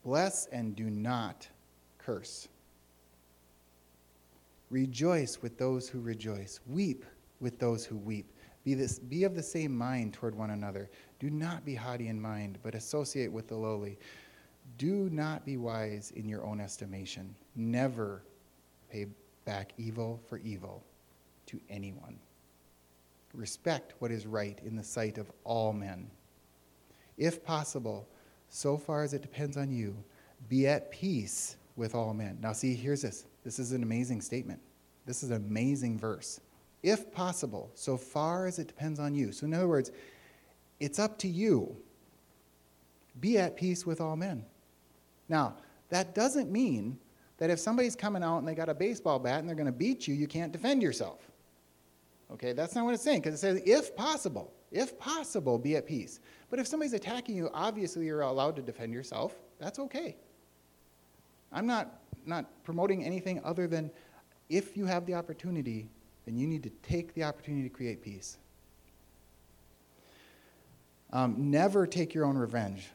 Bless 0.04 0.46
and 0.46 0.74
do 0.74 0.88
not 0.88 1.48
curse. 1.98 2.48
Rejoice 4.70 5.40
with 5.40 5.58
those 5.58 5.88
who 5.88 6.00
rejoice. 6.00 6.60
Weep 6.66 7.04
with 7.40 7.58
those 7.58 7.84
who 7.84 7.96
weep. 7.96 8.32
Be, 8.64 8.74
this, 8.74 8.98
be 8.98 9.24
of 9.24 9.34
the 9.34 9.42
same 9.42 9.76
mind 9.76 10.12
toward 10.12 10.34
one 10.34 10.50
another. 10.50 10.90
Do 11.20 11.30
not 11.30 11.64
be 11.64 11.74
haughty 11.74 12.08
in 12.08 12.20
mind, 12.20 12.58
but 12.62 12.74
associate 12.74 13.32
with 13.32 13.48
the 13.48 13.56
lowly. 13.56 13.98
Do 14.76 15.08
not 15.10 15.46
be 15.46 15.56
wise 15.56 16.12
in 16.16 16.28
your 16.28 16.44
own 16.44 16.60
estimation. 16.60 17.34
Never 17.56 18.22
pay 18.90 19.06
back 19.44 19.72
evil 19.78 20.20
for 20.28 20.38
evil 20.38 20.84
to 21.46 21.60
anyone. 21.70 22.18
Respect 23.32 23.94
what 24.00 24.10
is 24.10 24.26
right 24.26 24.58
in 24.64 24.76
the 24.76 24.84
sight 24.84 25.16
of 25.16 25.30
all 25.44 25.72
men. 25.72 26.10
If 27.16 27.42
possible, 27.44 28.08
so 28.48 28.76
far 28.76 29.02
as 29.02 29.14
it 29.14 29.22
depends 29.22 29.56
on 29.56 29.70
you, 29.70 29.96
be 30.48 30.66
at 30.66 30.90
peace 30.90 31.56
with 31.76 31.94
all 31.94 32.12
men. 32.14 32.38
Now, 32.40 32.52
see, 32.52 32.74
here's 32.74 33.02
this. 33.02 33.24
This 33.44 33.58
is 33.58 33.72
an 33.72 33.82
amazing 33.82 34.20
statement. 34.20 34.60
This 35.06 35.22
is 35.22 35.30
an 35.30 35.36
amazing 35.36 35.98
verse. 35.98 36.40
If 36.82 37.12
possible, 37.12 37.70
so 37.74 37.96
far 37.96 38.46
as 38.46 38.58
it 38.58 38.68
depends 38.68 39.00
on 39.00 39.14
you. 39.14 39.32
So, 39.32 39.46
in 39.46 39.54
other 39.54 39.68
words, 39.68 39.90
it's 40.80 40.98
up 40.98 41.18
to 41.18 41.28
you. 41.28 41.76
Be 43.20 43.38
at 43.38 43.56
peace 43.56 43.84
with 43.84 44.00
all 44.00 44.16
men. 44.16 44.44
Now, 45.28 45.56
that 45.88 46.14
doesn't 46.14 46.50
mean 46.50 46.98
that 47.38 47.50
if 47.50 47.58
somebody's 47.58 47.96
coming 47.96 48.22
out 48.22 48.38
and 48.38 48.46
they 48.46 48.54
got 48.54 48.68
a 48.68 48.74
baseball 48.74 49.18
bat 49.18 49.40
and 49.40 49.48
they're 49.48 49.56
going 49.56 49.66
to 49.66 49.72
beat 49.72 50.06
you, 50.06 50.14
you 50.14 50.26
can't 50.26 50.52
defend 50.52 50.82
yourself. 50.82 51.20
Okay, 52.30 52.52
that's 52.52 52.74
not 52.74 52.84
what 52.84 52.94
it's 52.94 53.02
saying 53.02 53.20
because 53.20 53.34
it 53.34 53.38
says, 53.38 53.62
if 53.64 53.96
possible, 53.96 54.52
if 54.70 54.98
possible, 54.98 55.58
be 55.58 55.76
at 55.76 55.86
peace. 55.86 56.20
But 56.50 56.58
if 56.58 56.66
somebody's 56.66 56.92
attacking 56.92 57.36
you, 57.36 57.48
obviously 57.54 58.06
you're 58.06 58.20
allowed 58.20 58.56
to 58.56 58.62
defend 58.62 58.92
yourself. 58.92 59.34
That's 59.58 59.78
okay. 59.78 60.16
I'm 61.52 61.66
not, 61.66 62.02
not 62.28 62.46
promoting 62.64 63.04
anything 63.04 63.40
other 63.44 63.66
than 63.66 63.90
if 64.48 64.76
you 64.76 64.86
have 64.86 65.06
the 65.06 65.14
opportunity, 65.14 65.88
then 66.24 66.36
you 66.36 66.46
need 66.46 66.62
to 66.62 66.70
take 66.82 67.14
the 67.14 67.24
opportunity 67.24 67.68
to 67.68 67.74
create 67.74 68.02
peace. 68.02 68.38
Um, 71.12 71.50
never 71.50 71.86
take 71.86 72.14
your 72.14 72.24
own 72.24 72.36
revenge. 72.36 72.88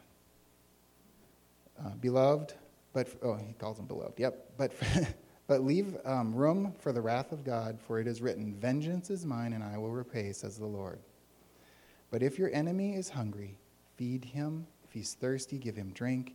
Uh, 1.78 1.90
beloved, 2.00 2.54
but, 2.92 3.08
oh, 3.22 3.34
he 3.34 3.52
calls 3.54 3.78
him 3.78 3.86
beloved, 3.86 4.18
yep. 4.18 4.52
But 4.56 4.72
But 5.46 5.62
leave 5.62 5.96
um, 6.04 6.34
room 6.34 6.72
for 6.78 6.92
the 6.92 7.02
wrath 7.02 7.32
of 7.32 7.44
God, 7.44 7.78
for 7.78 8.00
it 8.00 8.06
is 8.06 8.22
written, 8.22 8.54
Vengeance 8.54 9.10
is 9.10 9.26
mine, 9.26 9.52
and 9.52 9.62
I 9.62 9.76
will 9.76 9.90
repay, 9.90 10.32
says 10.32 10.56
the 10.56 10.66
Lord. 10.66 10.98
But 12.10 12.22
if 12.22 12.38
your 12.38 12.50
enemy 12.54 12.94
is 12.94 13.10
hungry, 13.10 13.58
feed 13.96 14.24
him. 14.24 14.66
If 14.84 14.92
he's 14.92 15.14
thirsty, 15.14 15.58
give 15.58 15.76
him 15.76 15.90
drink. 15.92 16.34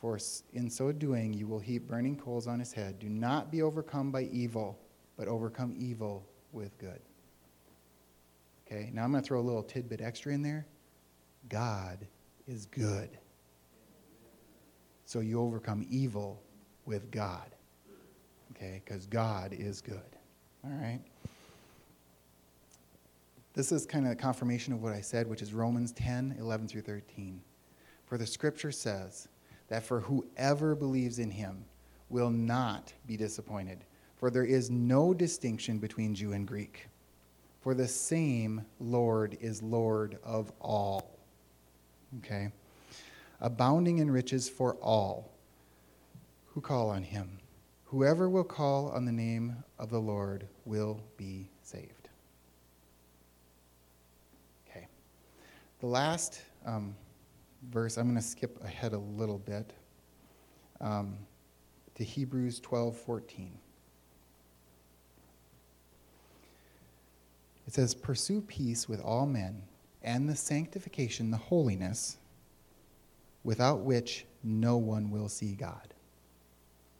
For 0.00 0.18
in 0.54 0.70
so 0.70 0.92
doing, 0.92 1.34
you 1.34 1.46
will 1.46 1.58
heap 1.58 1.86
burning 1.86 2.16
coals 2.16 2.46
on 2.46 2.58
his 2.58 2.72
head. 2.72 2.98
Do 2.98 3.08
not 3.08 3.52
be 3.52 3.60
overcome 3.60 4.10
by 4.10 4.22
evil, 4.24 4.78
but 5.18 5.28
overcome 5.28 5.74
evil 5.78 6.26
with 6.52 6.76
good. 6.78 7.00
Okay, 8.66 8.90
now 8.94 9.04
I'm 9.04 9.10
going 9.10 9.22
to 9.22 9.26
throw 9.26 9.40
a 9.40 9.42
little 9.42 9.62
tidbit 9.62 10.00
extra 10.00 10.32
in 10.32 10.42
there. 10.42 10.66
God 11.48 12.06
is 12.48 12.66
good. 12.66 13.10
So 15.04 15.20
you 15.20 15.40
overcome 15.40 15.86
evil 15.90 16.40
with 16.86 17.10
God. 17.10 17.50
okay? 18.52 18.80
Because 18.84 19.06
God 19.06 19.52
is 19.52 19.80
good. 19.80 20.00
All 20.64 20.70
right? 20.70 21.00
This 23.52 23.72
is 23.72 23.84
kind 23.84 24.06
of 24.06 24.12
a 24.12 24.16
confirmation 24.16 24.72
of 24.72 24.82
what 24.82 24.92
I 24.92 25.00
said, 25.00 25.26
which 25.26 25.42
is 25.42 25.52
Romans 25.52 25.92
10 25.92 26.36
11 26.38 26.68
through 26.68 26.82
13. 26.82 27.40
For 28.06 28.16
the 28.16 28.26
scripture 28.26 28.72
says 28.72 29.28
that 29.70 29.84
for 29.84 30.00
whoever 30.00 30.74
believes 30.74 31.18
in 31.18 31.30
him 31.30 31.64
will 32.10 32.28
not 32.28 32.92
be 33.06 33.16
disappointed, 33.16 33.84
for 34.16 34.30
there 34.30 34.44
is 34.44 34.68
no 34.68 35.14
distinction 35.14 35.78
between 35.78 36.14
Jew 36.14 36.32
and 36.32 36.46
Greek. 36.46 36.88
For 37.62 37.72
the 37.72 37.88
same 37.88 38.64
Lord 38.80 39.38
is 39.40 39.62
Lord 39.62 40.18
of 40.24 40.52
all. 40.60 41.18
Okay? 42.18 42.50
Abounding 43.40 43.98
in 43.98 44.10
riches 44.10 44.48
for 44.48 44.74
all 44.74 45.30
who 46.46 46.60
call 46.60 46.90
on 46.90 47.02
him. 47.02 47.38
Whoever 47.84 48.28
will 48.28 48.44
call 48.44 48.90
on 48.90 49.04
the 49.04 49.12
name 49.12 49.56
of 49.78 49.90
the 49.90 50.00
Lord 50.00 50.46
will 50.64 51.00
be 51.16 51.48
saved. 51.62 52.08
Okay. 54.68 54.86
The 55.80 55.86
last 55.86 56.42
um, 56.66 56.94
verse, 57.62 57.96
I'm 57.96 58.04
going 58.04 58.16
to 58.16 58.22
skip 58.22 58.62
ahead 58.64 58.92
a 58.92 58.98
little 58.98 59.38
bit 59.38 59.72
um, 60.80 61.16
to 61.96 62.04
Hebrews 62.04 62.60
12 62.60 62.96
14. 62.96 63.52
It 67.66 67.74
says, 67.74 67.94
Pursue 67.94 68.40
peace 68.40 68.88
with 68.88 69.00
all 69.00 69.26
men 69.26 69.62
and 70.02 70.28
the 70.28 70.34
sanctification, 70.34 71.30
the 71.30 71.36
holiness, 71.36 72.16
without 73.44 73.80
which 73.80 74.26
no 74.42 74.76
one 74.76 75.10
will 75.10 75.28
see 75.28 75.54
God. 75.54 75.94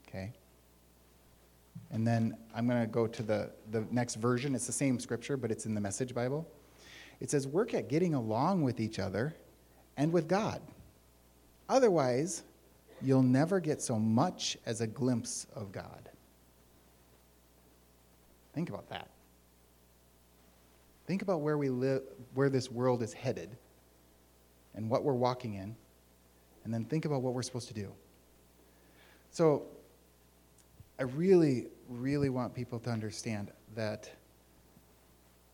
Okay? 0.06 0.32
And 1.90 2.06
then 2.06 2.36
I'm 2.54 2.68
going 2.68 2.80
to 2.80 2.86
go 2.86 3.06
to 3.06 3.22
the, 3.22 3.50
the 3.70 3.84
next 3.90 4.16
version. 4.16 4.54
It's 4.54 4.66
the 4.66 4.72
same 4.72 5.00
scripture, 5.00 5.36
but 5.36 5.50
it's 5.50 5.66
in 5.66 5.74
the 5.74 5.80
Message 5.80 6.14
Bible. 6.14 6.46
It 7.20 7.30
says, 7.30 7.48
Work 7.48 7.74
at 7.74 7.88
getting 7.88 8.14
along 8.14 8.62
with 8.62 8.80
each 8.80 8.98
other 8.98 9.34
and 10.00 10.10
with 10.14 10.26
God. 10.26 10.62
Otherwise, 11.68 12.42
you'll 13.02 13.22
never 13.22 13.60
get 13.60 13.82
so 13.82 13.98
much 13.98 14.56
as 14.64 14.80
a 14.80 14.86
glimpse 14.86 15.46
of 15.54 15.72
God. 15.72 16.08
Think 18.54 18.70
about 18.70 18.88
that. 18.88 19.10
Think 21.06 21.20
about 21.20 21.42
where 21.42 21.58
we 21.58 21.68
live, 21.68 22.02
where 22.32 22.48
this 22.48 22.70
world 22.70 23.02
is 23.02 23.12
headed, 23.12 23.50
and 24.74 24.88
what 24.88 25.04
we're 25.04 25.12
walking 25.12 25.54
in, 25.54 25.76
and 26.64 26.72
then 26.72 26.86
think 26.86 27.04
about 27.04 27.20
what 27.20 27.34
we're 27.34 27.42
supposed 27.42 27.68
to 27.68 27.74
do. 27.74 27.92
So, 29.30 29.64
I 30.98 31.02
really, 31.02 31.66
really 31.90 32.30
want 32.30 32.54
people 32.54 32.78
to 32.80 32.90
understand 32.90 33.50
that. 33.74 34.10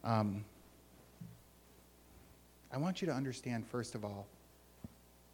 Um, 0.04 0.44
I 2.72 2.78
want 2.78 3.00
you 3.00 3.06
to 3.06 3.14
understand, 3.14 3.66
first 3.66 3.96
of 3.96 4.04
all, 4.04 4.28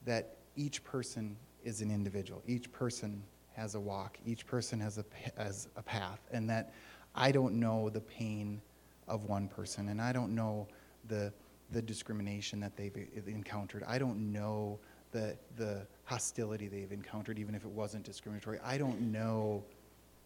that 0.04 0.36
each 0.56 0.82
person 0.84 1.36
is 1.64 1.80
an 1.80 1.90
individual. 1.90 2.42
Each 2.46 2.70
person 2.72 3.22
has 3.54 3.74
a 3.74 3.80
walk. 3.80 4.18
Each 4.26 4.46
person 4.46 4.80
has 4.80 4.98
a, 4.98 5.04
has 5.36 5.68
a 5.76 5.82
path. 5.82 6.20
And 6.32 6.48
that 6.50 6.72
I 7.14 7.32
don't 7.32 7.60
know 7.60 7.90
the 7.90 8.00
pain 8.00 8.60
of 9.08 9.24
one 9.24 9.48
person, 9.48 9.88
and 9.88 10.00
I 10.00 10.12
don't 10.12 10.34
know 10.34 10.68
the, 11.08 11.32
the 11.72 11.82
discrimination 11.82 12.60
that 12.60 12.76
they've 12.76 12.96
encountered. 13.26 13.84
I 13.86 13.98
don't 13.98 14.32
know 14.32 14.78
the, 15.10 15.36
the 15.56 15.86
hostility 16.04 16.68
they've 16.68 16.92
encountered, 16.92 17.38
even 17.38 17.54
if 17.54 17.64
it 17.64 17.70
wasn't 17.70 18.04
discriminatory. 18.04 18.58
I 18.64 18.78
don't 18.78 19.12
know 19.12 19.64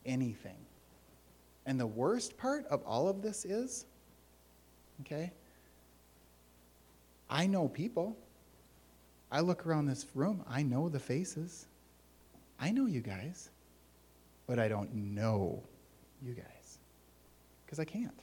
anything. 0.04 0.58
And 1.64 1.80
the 1.80 1.86
worst 1.86 2.36
part 2.36 2.64
of 2.66 2.82
all 2.86 3.08
of 3.08 3.22
this 3.22 3.44
is, 3.44 3.86
okay, 5.00 5.32
I 7.28 7.46
know 7.46 7.68
people. 7.68 8.16
I 9.36 9.40
look 9.40 9.66
around 9.66 9.84
this 9.84 10.06
room, 10.14 10.42
I 10.48 10.62
know 10.62 10.88
the 10.88 10.98
faces. 10.98 11.66
I 12.58 12.70
know 12.70 12.86
you 12.86 13.02
guys, 13.02 13.50
but 14.46 14.58
I 14.58 14.66
don't 14.66 14.94
know 14.94 15.62
you 16.22 16.32
guys 16.32 16.78
because 17.66 17.78
I 17.78 17.84
can't. 17.84 18.18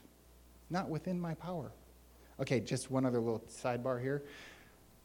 Not 0.71 0.89
within 0.89 1.21
my 1.21 1.35
power. 1.35 1.71
Okay, 2.39 2.59
just 2.59 2.89
one 2.89 3.05
other 3.05 3.19
little 3.19 3.43
sidebar 3.47 4.01
here. 4.01 4.23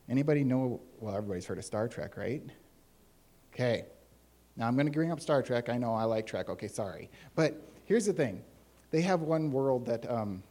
Anybody 0.08 0.44
know? 0.44 0.80
Well, 0.98 1.14
everybody's 1.14 1.44
heard 1.44 1.58
of 1.58 1.66
Star 1.66 1.88
Trek, 1.88 2.16
right? 2.16 2.42
Okay, 3.52 3.84
now, 4.56 4.66
I'm 4.66 4.76
going 4.76 4.86
to 4.86 4.92
bring 4.92 5.12
up 5.12 5.20
Star 5.20 5.42
Trek. 5.42 5.68
I 5.68 5.76
know 5.76 5.92
I 5.92 6.04
like 6.04 6.26
Trek. 6.26 6.48
Okay, 6.48 6.68
sorry. 6.68 7.10
But 7.34 7.60
here's 7.84 8.06
the 8.06 8.14
thing 8.14 8.42
they 8.90 9.02
have 9.02 9.20
one 9.20 9.52
world 9.52 9.84
that 9.84 10.10
um, 10.10 10.42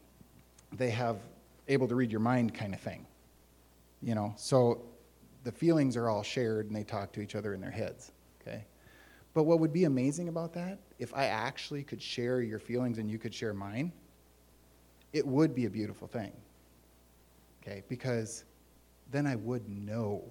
they 0.71 0.91
have 0.91 1.17
able 1.67 1.87
to 1.87 1.95
read 1.95 2.11
your 2.11 2.21
mind 2.21 2.53
kind 2.53 2.75
of 2.75 2.79
thing. 2.79 3.07
You 4.03 4.13
know, 4.13 4.35
so 4.37 4.83
the 5.47 5.51
feelings 5.53 5.95
are 5.95 6.09
all 6.09 6.23
shared 6.23 6.65
and 6.67 6.75
they 6.75 6.83
talk 6.83 7.13
to 7.13 7.21
each 7.21 7.33
other 7.33 7.53
in 7.53 7.61
their 7.61 7.71
heads. 7.71 8.11
Okay? 8.41 8.65
But 9.33 9.43
what 9.43 9.61
would 9.61 9.71
be 9.71 9.85
amazing 9.85 10.27
about 10.27 10.51
that, 10.55 10.77
if 10.99 11.13
I 11.13 11.27
actually 11.27 11.83
could 11.83 12.01
share 12.01 12.41
your 12.41 12.59
feelings 12.59 12.97
and 12.97 13.09
you 13.09 13.17
could 13.17 13.33
share 13.33 13.53
mine, 13.53 13.93
it 15.13 15.25
would 15.25 15.55
be 15.55 15.63
a 15.63 15.69
beautiful 15.69 16.05
thing. 16.05 16.33
Okay? 17.63 17.81
Because 17.87 18.43
then 19.09 19.25
I 19.25 19.37
would 19.37 19.69
know. 19.69 20.21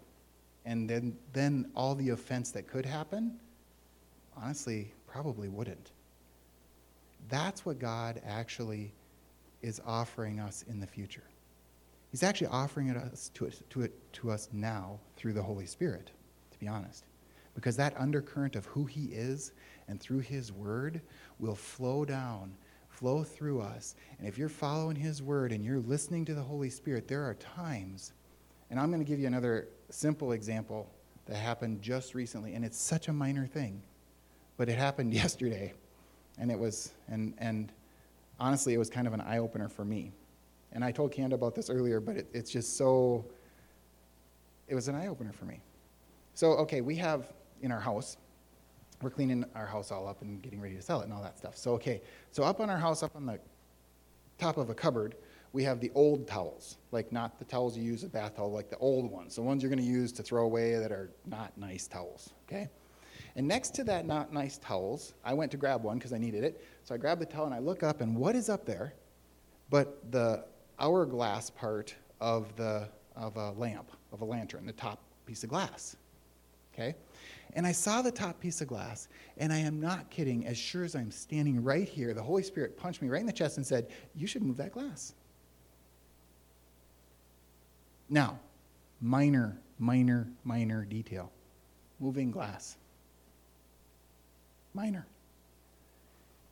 And 0.67 0.87
then, 0.87 1.17
then 1.33 1.71
all 1.75 1.95
the 1.95 2.11
offense 2.11 2.51
that 2.51 2.67
could 2.69 2.85
happen 2.85 3.39
honestly 4.37 4.93
probably 5.07 5.49
wouldn't. 5.49 5.93
That's 7.31 7.65
what 7.65 7.79
God 7.79 8.21
actually 8.27 8.93
is 9.63 9.81
offering 9.87 10.41
us 10.41 10.63
in 10.69 10.79
the 10.79 10.87
future. 10.87 11.25
He's 12.11 12.23
actually 12.23 12.49
offering 12.49 12.88
it 12.88 12.97
us 12.97 13.31
to, 13.35 13.51
to, 13.71 13.83
it, 13.83 14.12
to 14.14 14.31
us 14.31 14.49
now 14.53 14.99
through 15.16 15.33
the 15.33 15.42
Holy 15.42 15.66
Spirit, 15.66 16.11
to 16.51 16.59
be 16.59 16.69
honest. 16.69 17.05
Because 17.55 17.77
that 17.77 17.99
undercurrent 17.99 18.57
of 18.57 18.66
who 18.66 18.85
He 18.85 19.07
is 19.07 19.53
and 19.88 20.01
through 20.01 20.21
His 20.21 20.53
Word 20.53 21.01
will 21.38 21.55
flow 21.55 22.05
down, 22.05 22.55
flow 22.88 23.25
through 23.25 23.61
us. 23.61 23.95
And 24.19 24.29
if 24.29 24.38
you're 24.38 24.49
following 24.49 24.97
His 24.97 25.23
Word 25.23 25.53
and 25.53 25.64
you're 25.64 25.81
listening 25.81 26.25
to 26.27 26.35
the 26.35 26.42
Holy 26.42 26.71
Spirit, 26.71 27.09
there 27.09 27.25
are 27.25 27.35
times, 27.35 28.12
and 28.71 28.79
I'm 28.79 28.90
going 28.90 29.05
to 29.05 29.09
give 29.09 29.19
you 29.19 29.27
another 29.27 29.69
simple 29.90 30.33
example 30.33 30.90
that 31.27 31.37
happened 31.37 31.83
just 31.83 32.14
recently, 32.14 32.55
and 32.55 32.64
it's 32.64 32.79
such 32.79 33.09
a 33.09 33.12
minor 33.12 33.47
thing. 33.47 33.83
But 34.57 34.69
it 34.69 34.79
happened 34.79 35.12
yesterday, 35.23 35.75
and 36.38 36.51
it 36.51 36.59
was, 36.59 36.92
and, 37.09 37.35
and 37.38 37.73
honestly, 38.38 38.75
it 38.75 38.79
was 38.79 38.90
kind 38.90 39.07
of 39.07 39.12
an 39.12 39.21
eye 39.21 39.38
opener 39.38 39.69
for 39.69 39.85
me. 39.85 40.12
And 40.77 40.85
I 40.85 40.93
told 40.93 41.11
Kanda 41.11 41.35
about 41.35 41.55
this 41.55 41.71
earlier, 41.71 42.01
but 42.01 42.19
it, 42.19 42.27
it's 42.35 42.51
just 42.51 42.77
so, 42.77 43.25
it 44.69 44.75
was 44.75 44.89
an 44.89 44.95
eye 44.95 45.07
opener 45.07 45.33
for 45.33 45.47
me. 45.47 45.59
So, 46.35 46.49
okay, 46.59 46.83
we 46.83 46.95
have 46.97 47.33
in 47.62 47.73
our 47.73 47.81
house, 47.81 48.19
we're 49.01 49.09
cleaning 49.09 49.47
our 49.55 49.65
house 49.65 49.91
all 49.91 50.07
up 50.07 50.21
and 50.21 50.43
getting 50.43 50.61
ready 50.61 50.75
to 50.75 50.83
sell 50.83 51.01
it 51.01 51.05
and 51.05 51.15
all 51.15 51.23
that 51.23 51.39
stuff. 51.39 51.57
So, 51.57 51.73
okay, 51.73 52.03
so 52.31 52.45
up 52.45 52.61
on 52.61 52.69
our 52.69 52.77
house, 52.77 53.03
up 53.03 53.17
on 53.17 53.25
the 53.25 53.41
top 54.37 54.59
of 54.59 54.69
a 54.69 54.75
cupboard, 54.75 55.15
we 55.55 55.62
have 55.62 55.81
the 55.81 55.91
old 55.95 56.29
towels, 56.29 56.77
like 56.93 57.11
not 57.11 57.39
the 57.39 57.47
towels 57.47 57.75
you 57.75 57.83
use 57.83 58.05
a 58.05 58.09
bath 58.09 58.37
towel, 58.37 58.53
like 58.53 58.69
the 58.69 58.77
old 58.77 59.11
ones, 59.11 59.35
the 59.37 59.43
ones 59.43 59.62
you're 59.62 59.71
going 59.71 59.83
to 59.83 59.91
use 59.91 60.12
to 60.12 60.23
throw 60.23 60.45
away 60.45 60.75
that 60.75 60.93
are 60.93 61.11
not 61.25 61.57
nice 61.57 61.87
towels, 61.87 62.35
okay? 62.47 62.69
And 63.35 63.49
next 63.49 63.75
to 63.77 63.85
that 63.85 64.05
not 64.05 64.31
nice 64.31 64.59
towels, 64.59 65.15
I 65.25 65.33
went 65.33 65.51
to 65.53 65.57
grab 65.57 65.85
one 65.85 65.97
because 65.97 66.12
I 66.12 66.19
needed 66.19 66.45
it. 66.45 66.62
So 66.85 66.95
I 66.95 66.99
grabbed 66.99 67.23
the 67.23 67.27
towel 67.27 67.47
and 67.47 67.55
I 67.55 67.61
look 67.61 67.83
up, 67.83 68.03
and 68.03 68.15
what 68.15 68.37
is 68.37 68.51
up 68.51 68.67
there 68.67 68.93
but 69.71 70.11
the 70.12 70.45
hourglass 70.79 71.51
part 71.51 71.95
of, 72.21 72.55
the, 72.57 72.89
of 73.15 73.37
a 73.37 73.53
lamp, 73.53 73.91
of 74.12 74.21
a 74.21 74.25
lantern, 74.25 74.67
the 74.67 74.73
top 74.73 75.01
piece 75.27 75.43
of 75.43 75.51
glass? 75.51 75.97
Okay? 76.75 76.95
And 77.55 77.67
I 77.67 77.73
saw 77.73 78.03
the 78.03 78.11
top 78.11 78.39
piece 78.39 78.61
of 78.61 78.69
glass, 78.69 79.09
and 79.39 79.53
I 79.53 79.59
am 79.59 79.81
not 79.81 80.11
kidding, 80.11 80.47
as 80.47 80.59
sure 80.59 80.85
as 80.85 80.95
I'm 80.95 81.11
standing 81.11 81.62
right 81.62 81.89
here, 81.89 82.12
the 82.12 82.23
Holy 82.23 82.43
Spirit 82.43 82.77
punched 82.77 83.01
me 83.01 83.09
right 83.09 83.21
in 83.21 83.27
the 83.27 83.33
chest 83.33 83.57
and 83.57 83.67
said, 83.67 83.89
You 84.15 84.27
should 84.27 84.43
move 84.43 84.59
that 84.59 84.73
glass. 84.73 85.15
Now, 88.11 88.39
minor, 89.01 89.59
minor, 89.79 90.29
minor 90.45 90.85
detail 90.85 91.33
moving 91.99 92.31
glass 92.31 92.77
minor. 94.77 95.07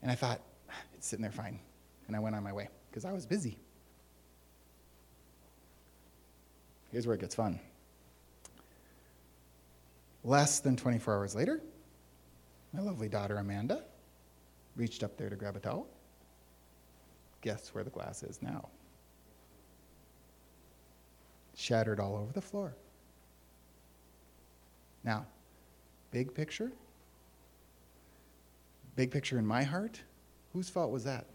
And 0.03 0.11
I 0.11 0.17
thought, 0.17 0.41
it's 0.95 1.07
sitting 1.07 1.23
there 1.23 1.31
fine. 1.31 1.61
And 2.09 2.17
I 2.17 2.19
went 2.19 2.35
on 2.35 2.43
my 2.43 2.53
way 2.53 2.69
because 2.91 3.05
I 3.05 3.13
was 3.13 3.27
busy. 3.27 3.59
Here's 6.95 7.09
where 7.09 7.17
it 7.17 7.21
gets 7.21 7.35
fun. 7.35 7.59
Less 10.23 10.61
than 10.61 10.77
24 10.77 11.13
hours 11.13 11.35
later, 11.35 11.61
my 12.73 12.81
lovely 12.81 13.09
daughter 13.09 13.37
Amanda 13.39 13.83
reached 14.77 15.03
up 15.03 15.17
there 15.17 15.29
to 15.29 15.35
grab 15.35 15.57
a 15.57 15.59
towel. 15.59 15.89
Guess 17.41 17.75
where 17.75 17.83
the 17.83 17.91
glass 17.91 18.23
is 18.23 18.41
now? 18.41 18.69
Shattered 21.57 21.99
all 21.99 22.15
over 22.15 22.33
the 22.33 22.41
floor. 22.41 22.77
Now, 25.03 25.27
big 26.13 26.33
picture, 26.33 26.71
big 28.95 29.11
picture 29.11 29.41
in 29.41 29.45
my 29.45 29.65
heart, 29.65 30.01
whose 30.53 30.71
fault 30.71 30.93
was 30.93 31.03
that? 31.03 31.27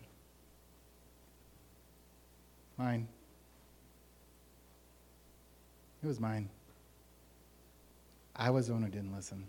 Mine. 2.77 3.09
It 6.03 6.07
was 6.07 6.19
mine. 6.19 6.49
I 8.35 8.49
was 8.49 8.67
the 8.67 8.73
one 8.73 8.83
who 8.83 8.89
didn't 8.89 9.13
listen. 9.13 9.43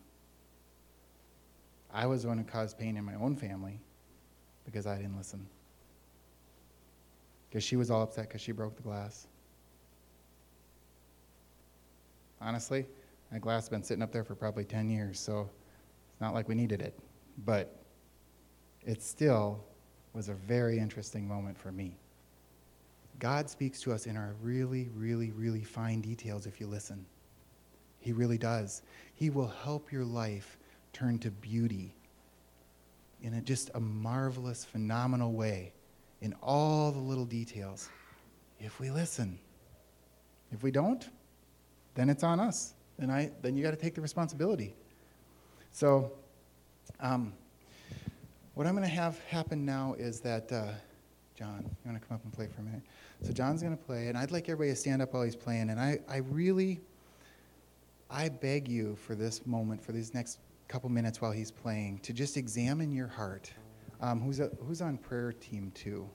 I 1.92 2.06
was 2.06 2.22
the 2.22 2.28
one 2.28 2.38
who 2.38 2.44
caused 2.44 2.78
pain 2.78 2.96
in 2.96 3.04
my 3.04 3.14
own 3.14 3.36
family 3.36 3.78
because 4.64 4.86
I 4.86 4.96
didn't 4.96 5.16
listen. 5.16 5.46
Because 7.48 7.64
she 7.64 7.76
was 7.76 7.90
all 7.90 8.02
upset 8.02 8.28
because 8.28 8.40
she 8.40 8.52
broke 8.52 8.76
the 8.76 8.82
glass. 8.82 9.26
Honestly, 12.40 12.86
that 13.32 13.40
glass 13.40 13.64
has 13.64 13.68
been 13.68 13.82
sitting 13.82 14.02
up 14.02 14.12
there 14.12 14.24
for 14.24 14.34
probably 14.34 14.64
10 14.64 14.88
years, 14.88 15.18
so 15.18 15.48
it's 16.12 16.20
not 16.20 16.34
like 16.34 16.48
we 16.48 16.54
needed 16.54 16.80
it. 16.80 16.98
But 17.44 17.76
it 18.84 19.02
still 19.02 19.62
was 20.14 20.28
a 20.28 20.34
very 20.34 20.78
interesting 20.78 21.26
moment 21.26 21.58
for 21.58 21.70
me. 21.70 21.96
God 23.20 23.50
speaks 23.50 23.80
to 23.82 23.92
us 23.92 24.06
in 24.06 24.16
our 24.16 24.34
really, 24.42 24.88
really, 24.96 25.30
really 25.30 25.62
fine 25.62 26.00
details 26.00 26.46
if 26.46 26.58
you 26.58 26.66
listen. 26.66 27.04
He 28.00 28.12
really 28.12 28.38
does. 28.38 28.80
He 29.14 29.28
will 29.28 29.52
help 29.62 29.92
your 29.92 30.04
life 30.04 30.56
turn 30.94 31.18
to 31.20 31.30
beauty 31.30 31.94
in 33.22 33.34
a, 33.34 33.42
just 33.42 33.70
a 33.74 33.80
marvelous, 33.80 34.64
phenomenal 34.64 35.32
way 35.32 35.72
in 36.22 36.34
all 36.42 36.90
the 36.90 36.98
little 36.98 37.26
details 37.26 37.90
if 38.58 38.80
we 38.80 38.90
listen. 38.90 39.38
If 40.50 40.62
we 40.62 40.70
don't, 40.70 41.06
then 41.94 42.08
it's 42.08 42.24
on 42.24 42.40
us. 42.40 42.72
Then, 42.98 43.10
I, 43.10 43.30
then 43.42 43.54
you 43.54 43.62
got 43.62 43.72
to 43.72 43.76
take 43.76 43.94
the 43.94 44.00
responsibility. 44.00 44.74
So, 45.72 46.12
um, 47.00 47.34
what 48.54 48.66
I'm 48.66 48.74
going 48.74 48.88
to 48.88 48.94
have 48.94 49.18
happen 49.26 49.64
now 49.64 49.94
is 49.98 50.20
that, 50.20 50.50
uh, 50.50 50.72
John, 51.40 51.64
you 51.64 51.90
want 51.90 52.02
to 52.02 52.06
come 52.06 52.16
up 52.16 52.24
and 52.24 52.32
play 52.34 52.48
for 52.54 52.60
a 52.60 52.64
minute? 52.64 52.82
So, 53.22 53.32
John's 53.32 53.62
going 53.62 53.74
to 53.74 53.82
play, 53.82 54.08
and 54.08 54.18
I'd 54.18 54.30
like 54.30 54.50
everybody 54.50 54.68
to 54.68 54.76
stand 54.76 55.00
up 55.00 55.14
while 55.14 55.22
he's 55.22 55.34
playing. 55.34 55.70
And 55.70 55.80
I, 55.80 55.98
I 56.06 56.18
really, 56.18 56.80
I 58.10 58.28
beg 58.28 58.68
you 58.68 58.94
for 58.94 59.14
this 59.14 59.46
moment, 59.46 59.82
for 59.82 59.92
these 59.92 60.12
next 60.12 60.38
couple 60.68 60.90
minutes 60.90 61.22
while 61.22 61.32
he's 61.32 61.50
playing, 61.50 62.00
to 62.00 62.12
just 62.12 62.36
examine 62.36 62.92
your 62.92 63.06
heart. 63.06 63.50
Um, 64.02 64.20
who's, 64.20 64.38
a, 64.38 64.50
who's 64.66 64.82
on 64.82 64.98
prayer 64.98 65.32
team 65.32 65.72
too? 65.74 66.06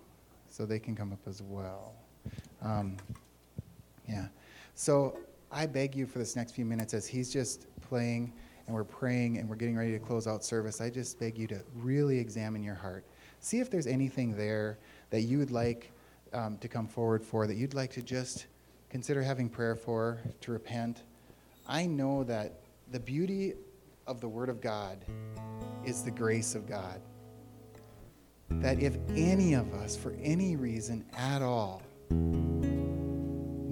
So 0.50 0.64
they 0.64 0.78
can 0.78 0.96
come 0.96 1.12
up 1.12 1.28
as 1.28 1.42
well. 1.42 1.96
Um, 2.62 2.96
yeah. 4.08 4.28
So 4.76 5.18
I 5.52 5.66
beg 5.66 5.96
you 5.96 6.06
for 6.06 6.20
this 6.20 6.36
next 6.36 6.52
few 6.52 6.66
minutes 6.66 6.94
as 6.94 7.08
he's 7.08 7.34
just 7.34 7.66
playing 7.82 8.32
and 8.68 8.76
we're 8.76 8.84
praying 8.84 9.40
and 9.40 9.50
we're 9.50 9.56
getting 9.56 9.76
ready 9.76 9.92
to 9.94 10.00
close 10.00 10.28
out 10.28 10.46
service, 10.46 10.82
I 10.82 10.92
just 10.92 11.20
beg 11.20 11.36
you 11.36 11.48
to 11.48 11.62
really 11.78 12.20
examine 12.20 12.62
your 12.62 12.76
heart. 12.76 13.06
See 13.40 13.60
if 13.60 13.70
there's 13.70 13.88
anything 13.88 14.36
there 14.36 14.78
that 15.10 15.22
you 15.22 15.38
would 15.38 15.52
like 15.52 15.92
um, 16.34 16.58
to 16.58 16.68
come 16.68 16.88
forward 16.88 17.24
for, 17.24 17.48
that 17.48 17.56
you'd 17.56 17.74
like 17.74 17.92
to 17.94 18.02
just 18.02 18.48
consider 18.90 19.22
having 19.22 19.50
prayer 19.50 19.76
for, 19.76 20.20
to 20.42 20.52
repent. 20.52 21.04
I 21.68 21.86
know 21.86 22.24
that 22.26 22.60
the 22.92 23.00
beauty 23.00 23.54
of 24.08 24.22
the 24.22 24.28
Word 24.28 24.50
of 24.50 24.62
God 24.62 25.04
is 25.84 26.04
the 26.04 26.12
grace 26.12 26.56
of 26.56 26.68
God. 26.68 27.02
That 28.50 28.82
if 28.82 28.98
any 29.16 29.54
of 29.54 29.74
us, 29.74 29.96
for 29.96 30.16
any 30.22 30.56
reason 30.56 31.06
at 31.18 31.42
all, 31.42 31.82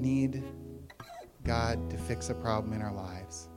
need 0.03 0.43
God 1.43 1.89
to 1.89 1.97
fix 1.97 2.29
a 2.29 2.33
problem 2.33 2.73
in 2.73 2.81
our 2.81 2.93
lives, 2.93 3.49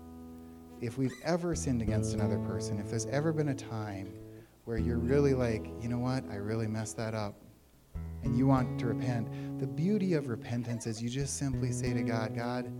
if 0.81 0.99
we've 0.99 1.15
ever 1.25 1.55
sinned 1.55 1.81
against 1.81 2.13
another 2.15 2.39
person, 2.39 2.79
if 2.79 2.91
there's 2.91 3.07
ever 3.07 3.33
been 3.33 3.49
a 3.49 3.55
time 3.55 4.13
where 4.67 4.79
you're 4.79 4.99
really 4.99 5.33
like, 5.33 5.65
you 5.81 5.89
know 5.89 5.99
what, 5.99 6.29
I 6.29 6.35
really 6.35 6.67
messed 6.67 6.97
that 6.97 7.15
up, 7.15 7.41
and 8.25 8.37
you 8.37 8.49
want 8.49 8.81
to 8.81 8.87
repent, 8.87 9.61
the 9.61 9.67
beauty 9.67 10.15
of 10.15 10.27
repentance 10.27 10.89
is 10.89 11.01
you 11.01 11.09
just 11.09 11.39
simply 11.39 11.71
say 11.71 11.93
to 11.93 12.03
God, 12.03 12.35
God, 12.35 12.73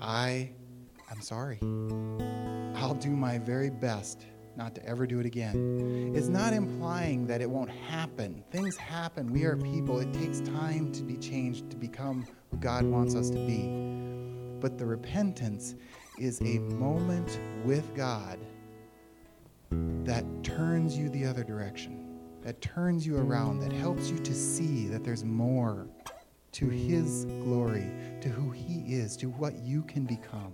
I 0.00 0.50
am 1.08 1.22
sorry. 1.22 1.60
I'll 2.76 2.96
do 2.98 3.10
my 3.10 3.38
very 3.38 3.70
best 3.70 4.26
not 4.56 4.74
to 4.74 4.84
ever 4.84 5.06
do 5.06 5.20
it 5.20 5.26
again. 5.26 6.12
It's 6.16 6.26
not 6.26 6.52
implying 6.52 7.28
that 7.28 7.40
it 7.40 7.48
won't 7.48 7.70
happen. 7.70 8.42
Things 8.50 8.76
happen. 8.76 9.32
We 9.32 9.44
are 9.44 9.56
people. 9.56 10.00
It 10.00 10.12
takes 10.12 10.40
time 10.40 10.90
to 10.94 11.04
be 11.04 11.16
changed 11.16 11.70
to 11.70 11.76
become 11.76 12.26
who 12.50 12.56
God 12.56 12.84
wants 12.84 13.14
us 13.14 13.30
to 13.30 13.38
be. 13.46 13.68
But 14.60 14.78
the 14.78 14.86
repentance 14.86 15.76
is 16.18 16.40
a 16.40 16.58
moment 16.58 17.38
with 17.64 17.94
God 17.94 18.40
that 19.70 20.24
turns 20.42 20.96
you 20.96 21.08
the 21.10 21.26
other 21.26 21.44
direction, 21.44 22.18
that 22.42 22.60
turns 22.60 23.06
you 23.06 23.16
around, 23.16 23.60
that 23.60 23.72
helps 23.72 24.10
you 24.10 24.18
to 24.18 24.34
see 24.34 24.86
that 24.88 25.04
there's 25.04 25.24
more 25.24 25.86
to 26.52 26.68
His 26.68 27.24
glory, 27.42 27.90
to 28.20 28.28
who 28.28 28.50
He 28.50 28.94
is, 28.94 29.16
to 29.18 29.26
what 29.26 29.54
you 29.58 29.82
can 29.82 30.04
become. 30.04 30.52